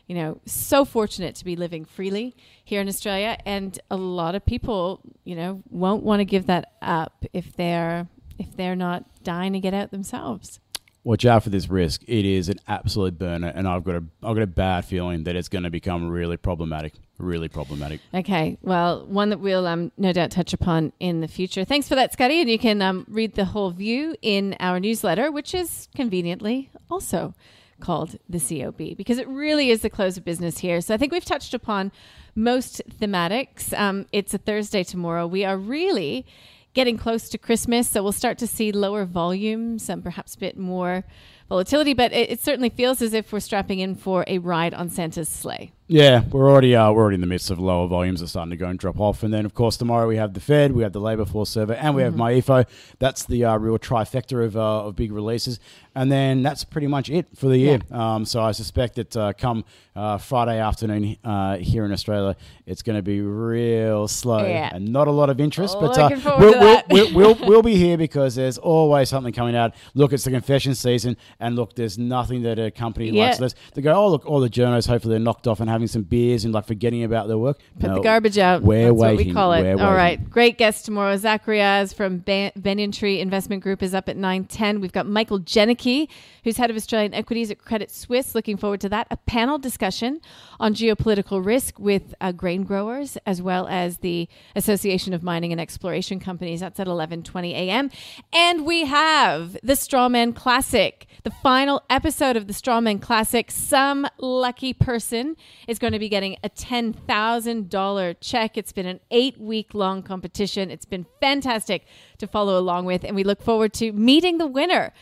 you 0.08 0.14
know, 0.14 0.40
so 0.46 0.84
fortunate 0.84 1.34
to 1.36 1.44
be 1.44 1.54
living 1.54 1.84
freely 1.84 2.34
here 2.64 2.80
in 2.80 2.88
Australia. 2.88 3.36
And 3.44 3.78
a 3.90 3.96
lot 3.96 4.34
of 4.34 4.44
people, 4.44 5.00
you 5.24 5.36
know, 5.36 5.62
won't 5.70 6.02
want 6.02 6.20
to 6.20 6.24
give 6.24 6.46
that 6.46 6.72
up 6.82 7.24
if 7.32 7.54
they're 7.56 8.08
if 8.38 8.56
they're 8.56 8.76
not 8.76 9.04
dying 9.22 9.52
to 9.52 9.60
get 9.60 9.74
out 9.74 9.90
themselves. 9.90 10.60
watch 11.04 11.24
out 11.24 11.42
for 11.42 11.50
this 11.50 11.68
risk. 11.68 12.02
It 12.06 12.24
is 12.24 12.48
an 12.48 12.58
absolute 12.68 13.18
burner, 13.18 13.52
and 13.54 13.66
I've 13.68 13.84
got 13.84 13.96
a 13.96 14.04
I've 14.22 14.34
got 14.34 14.42
a 14.42 14.46
bad 14.46 14.84
feeling 14.84 15.24
that 15.24 15.36
it's 15.36 15.48
going 15.48 15.64
to 15.64 15.70
become 15.70 16.08
really 16.08 16.36
problematic. 16.36 16.94
Really 17.18 17.48
problematic. 17.48 18.00
Okay, 18.14 18.58
well, 18.62 19.04
one 19.06 19.30
that 19.30 19.40
we'll 19.40 19.66
um, 19.66 19.90
no 19.96 20.12
doubt 20.12 20.30
touch 20.30 20.52
upon 20.52 20.92
in 21.00 21.20
the 21.20 21.26
future. 21.26 21.64
Thanks 21.64 21.88
for 21.88 21.96
that, 21.96 22.12
Scotty. 22.12 22.40
And 22.40 22.48
you 22.48 22.60
can 22.60 22.80
um, 22.80 23.06
read 23.08 23.34
the 23.34 23.44
whole 23.44 23.70
view 23.72 24.14
in 24.22 24.56
our 24.60 24.78
newsletter, 24.78 25.32
which 25.32 25.52
is 25.52 25.88
conveniently 25.96 26.70
also 26.88 27.34
called 27.80 28.16
the 28.28 28.40
COB 28.40 28.96
because 28.96 29.18
it 29.18 29.28
really 29.28 29.70
is 29.70 29.82
the 29.82 29.90
close 29.90 30.16
of 30.16 30.24
business 30.24 30.58
here. 30.58 30.80
So 30.80 30.94
I 30.94 30.96
think 30.96 31.12
we've 31.12 31.24
touched 31.24 31.54
upon 31.54 31.92
most 32.34 32.82
thematics. 33.00 33.76
Um, 33.78 34.06
it's 34.12 34.34
a 34.34 34.38
Thursday 34.38 34.82
tomorrow. 34.84 35.26
We 35.26 35.44
are 35.44 35.56
really 35.56 36.26
getting 36.74 36.96
close 36.96 37.28
to 37.30 37.38
Christmas, 37.38 37.88
so 37.88 38.02
we'll 38.02 38.12
start 38.12 38.38
to 38.38 38.46
see 38.46 38.70
lower 38.70 39.04
volumes 39.04 39.88
and 39.88 40.02
perhaps 40.02 40.34
a 40.34 40.38
bit 40.38 40.56
more 40.56 41.04
volatility. 41.48 41.94
But 41.94 42.12
it, 42.12 42.30
it 42.30 42.40
certainly 42.40 42.70
feels 42.70 43.02
as 43.02 43.14
if 43.14 43.32
we're 43.32 43.40
strapping 43.40 43.80
in 43.80 43.94
for 43.94 44.24
a 44.26 44.38
ride 44.38 44.74
on 44.74 44.90
Santa's 44.90 45.28
sleigh. 45.28 45.72
Yeah, 45.90 46.24
we're 46.30 46.50
already 46.50 46.76
uh, 46.76 46.92
we're 46.92 47.00
already 47.00 47.14
in 47.14 47.22
the 47.22 47.26
midst 47.26 47.50
of 47.50 47.58
lower 47.58 47.88
volumes 47.88 48.20
are 48.22 48.26
starting 48.26 48.50
to 48.50 48.58
go 48.58 48.68
and 48.68 48.78
drop 48.78 49.00
off, 49.00 49.22
and 49.22 49.32
then 49.32 49.46
of 49.46 49.54
course 49.54 49.78
tomorrow 49.78 50.06
we 50.06 50.16
have 50.16 50.34
the 50.34 50.40
Fed, 50.40 50.72
we 50.72 50.82
have 50.82 50.92
the 50.92 51.00
Labour 51.00 51.24
Force 51.24 51.48
survey, 51.48 51.78
and 51.78 51.94
we 51.94 52.02
have 52.02 52.12
MyEFO. 52.12 52.66
That's 52.98 53.24
the 53.24 53.46
uh, 53.46 53.56
real 53.56 53.78
trifecta 53.78 54.44
of, 54.44 54.54
uh, 54.54 54.84
of 54.84 54.96
big 54.96 55.12
releases, 55.12 55.58
and 55.94 56.12
then 56.12 56.42
that's 56.42 56.62
pretty 56.62 56.88
much 56.88 57.08
it 57.08 57.26
for 57.34 57.48
the 57.48 57.56
year. 57.56 57.78
Um, 57.90 58.26
so 58.26 58.42
I 58.42 58.52
suspect 58.52 58.96
that 58.96 59.16
uh, 59.16 59.32
come 59.32 59.64
uh, 59.96 60.18
Friday 60.18 60.58
afternoon 60.60 61.16
uh, 61.24 61.56
here 61.56 61.86
in 61.86 61.92
Australia, 61.92 62.36
it's 62.66 62.82
going 62.82 62.96
to 62.96 63.02
be 63.02 63.22
real 63.22 64.08
slow 64.08 64.46
Yeah. 64.46 64.68
and 64.74 64.92
not 64.92 65.08
a 65.08 65.10
lot 65.10 65.30
of 65.30 65.40
interest. 65.40 65.74
Oh, 65.78 65.80
but 65.88 65.98
uh, 65.98 66.10
we'll, 66.38 66.60
we'll, 66.60 66.82
we'll, 66.90 67.14
we'll, 67.14 67.48
we'll 67.48 67.62
be 67.62 67.76
here 67.76 67.96
because 67.96 68.34
there's 68.34 68.58
always 68.58 69.08
something 69.08 69.32
coming 69.32 69.56
out. 69.56 69.74
Look, 69.94 70.12
it's 70.12 70.24
the 70.24 70.30
confession 70.32 70.74
season, 70.74 71.16
and 71.40 71.56
look, 71.56 71.74
there's 71.76 71.96
nothing 71.96 72.42
that 72.42 72.58
a 72.58 72.70
company 72.70 73.08
Yeah. 73.08 73.24
likes 73.28 73.40
less. 73.40 73.54
They 73.72 73.80
go, 73.80 73.94
oh 73.94 74.10
look, 74.10 74.26
all 74.26 74.40
the 74.40 74.50
journos 74.50 74.86
hopefully 74.86 75.12
they're 75.14 75.18
knocked 75.24 75.46
off 75.48 75.60
and 75.60 75.77
having 75.78 75.88
some 75.88 76.02
beers 76.02 76.44
and 76.44 76.52
like 76.52 76.66
forgetting 76.66 77.04
about 77.04 77.28
their 77.28 77.38
work. 77.38 77.58
Put 77.78 77.94
the 77.94 78.00
garbage 78.00 78.38
out. 78.38 78.62
We're 78.62 78.86
That's 78.88 78.94
waiting. 79.00 79.16
what 79.16 79.26
we 79.26 79.32
call 79.32 79.52
it. 79.52 79.62
We're 79.62 79.70
All 79.72 79.76
waiting. 79.76 79.94
right. 79.94 80.30
Great 80.30 80.58
guest 80.58 80.84
tomorrow. 80.84 81.16
Zacharias 81.16 81.92
from 81.92 82.18
Banyan 82.18 82.92
Tree 82.92 83.20
Investment 83.20 83.62
Group 83.62 83.82
is 83.82 83.94
up 83.94 84.08
at 84.08 84.16
9.10. 84.16 84.80
We've 84.80 84.92
got 84.92 85.06
Michael 85.06 85.40
Janicki, 85.40 86.08
who's 86.44 86.56
head 86.56 86.70
of 86.70 86.76
Australian 86.76 87.14
equities 87.14 87.50
at 87.50 87.58
Credit 87.58 87.90
Suisse. 87.90 88.34
Looking 88.34 88.56
forward 88.56 88.80
to 88.82 88.88
that. 88.90 89.06
A 89.10 89.16
panel 89.16 89.58
discussion 89.58 90.20
on 90.60 90.74
geopolitical 90.74 91.44
risk 91.44 91.78
with 91.78 92.14
uh, 92.20 92.32
grain 92.32 92.64
growers 92.64 93.16
as 93.26 93.40
well 93.40 93.66
as 93.68 93.98
the 93.98 94.28
Association 94.56 95.14
of 95.14 95.22
Mining 95.22 95.52
and 95.52 95.60
Exploration 95.60 96.20
Companies. 96.20 96.60
That's 96.60 96.80
at 96.80 96.86
11.20 96.86 97.52
a.m. 97.52 97.90
And 98.32 98.66
we 98.66 98.84
have 98.86 99.52
the 99.62 99.74
Strawman 99.74 100.34
Classic, 100.34 101.06
the 101.22 101.30
final 101.30 101.82
episode 101.88 102.36
of 102.36 102.46
the 102.46 102.52
Strawman 102.52 103.00
Classic. 103.00 103.50
Some 103.50 104.06
lucky 104.18 104.72
person 104.72 105.36
is 105.68 105.78
going 105.78 105.92
to 105.92 105.98
be 105.98 106.08
getting 106.08 106.36
a 106.42 106.48
$10,000 106.48 108.16
check. 108.20 108.56
It's 108.56 108.72
been 108.72 108.86
an 108.86 109.00
eight 109.10 109.38
week 109.38 109.74
long 109.74 110.02
competition. 110.02 110.70
It's 110.70 110.86
been 110.86 111.06
fantastic 111.20 111.86
to 112.16 112.26
follow 112.26 112.58
along 112.58 112.86
with, 112.86 113.04
and 113.04 113.14
we 113.14 113.22
look 113.22 113.42
forward 113.42 113.74
to 113.74 113.92
meeting 113.92 114.38
the 114.38 114.46
winner 114.46 114.92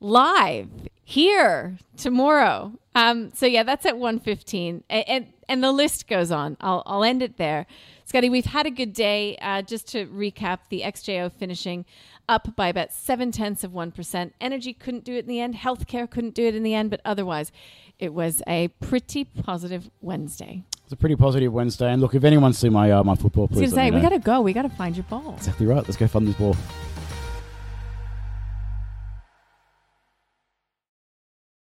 live 0.00 0.68
here 1.04 1.78
tomorrow. 1.96 2.72
Um, 2.96 3.30
so 3.32 3.46
yeah, 3.46 3.62
that's 3.62 3.86
at 3.86 3.94
1.15. 3.94 4.82
And, 4.90 5.08
and, 5.08 5.26
and 5.48 5.62
the 5.62 5.70
list 5.70 6.08
goes 6.08 6.32
on. 6.32 6.56
I'll, 6.60 6.82
I'll 6.86 7.04
end 7.04 7.22
it 7.22 7.36
there. 7.36 7.66
Scotty, 8.04 8.28
we've 8.28 8.46
had 8.46 8.66
a 8.66 8.70
good 8.70 8.92
day. 8.92 9.36
Uh, 9.40 9.62
just 9.62 9.86
to 9.88 10.06
recap, 10.06 10.58
the 10.70 10.82
XJO 10.82 11.32
finishing 11.32 11.84
up 12.28 12.56
by 12.56 12.68
about 12.68 12.92
seven 12.92 13.30
tenths 13.30 13.62
of 13.62 13.70
1%. 13.70 14.32
Energy 14.40 14.72
couldn't 14.72 15.04
do 15.04 15.14
it 15.14 15.20
in 15.20 15.26
the 15.26 15.40
end. 15.40 15.54
Healthcare 15.54 16.10
couldn't 16.10 16.34
do 16.34 16.46
it 16.46 16.54
in 16.54 16.62
the 16.62 16.74
end. 16.74 16.90
But 16.90 17.00
otherwise, 17.04 17.52
it 17.98 18.12
was 18.12 18.42
a 18.46 18.68
pretty 18.80 19.24
positive 19.24 19.90
Wednesday. 20.00 20.64
It's 20.84 20.92
a 20.92 20.96
pretty 20.96 21.16
positive 21.16 21.52
Wednesday. 21.52 21.90
And 21.92 22.00
look, 22.00 22.14
if 22.14 22.24
anyone's 22.24 22.58
seen 22.58 22.72
my 22.72 22.90
uh, 22.92 23.02
my 23.02 23.14
football, 23.14 23.48
please. 23.48 23.58
I 23.58 23.60
was 23.62 23.72
going 23.72 23.86
to 23.86 23.92
say, 23.92 23.96
we 23.96 24.02
got 24.02 24.10
to 24.10 24.18
go. 24.18 24.40
We 24.40 24.52
got 24.52 24.62
to 24.62 24.68
find 24.68 24.96
your 24.96 25.04
ball. 25.04 25.34
Exactly 25.36 25.66
right. 25.66 25.82
Let's 25.82 25.96
go 25.96 26.06
find 26.06 26.26
this 26.26 26.36
ball. 26.36 26.56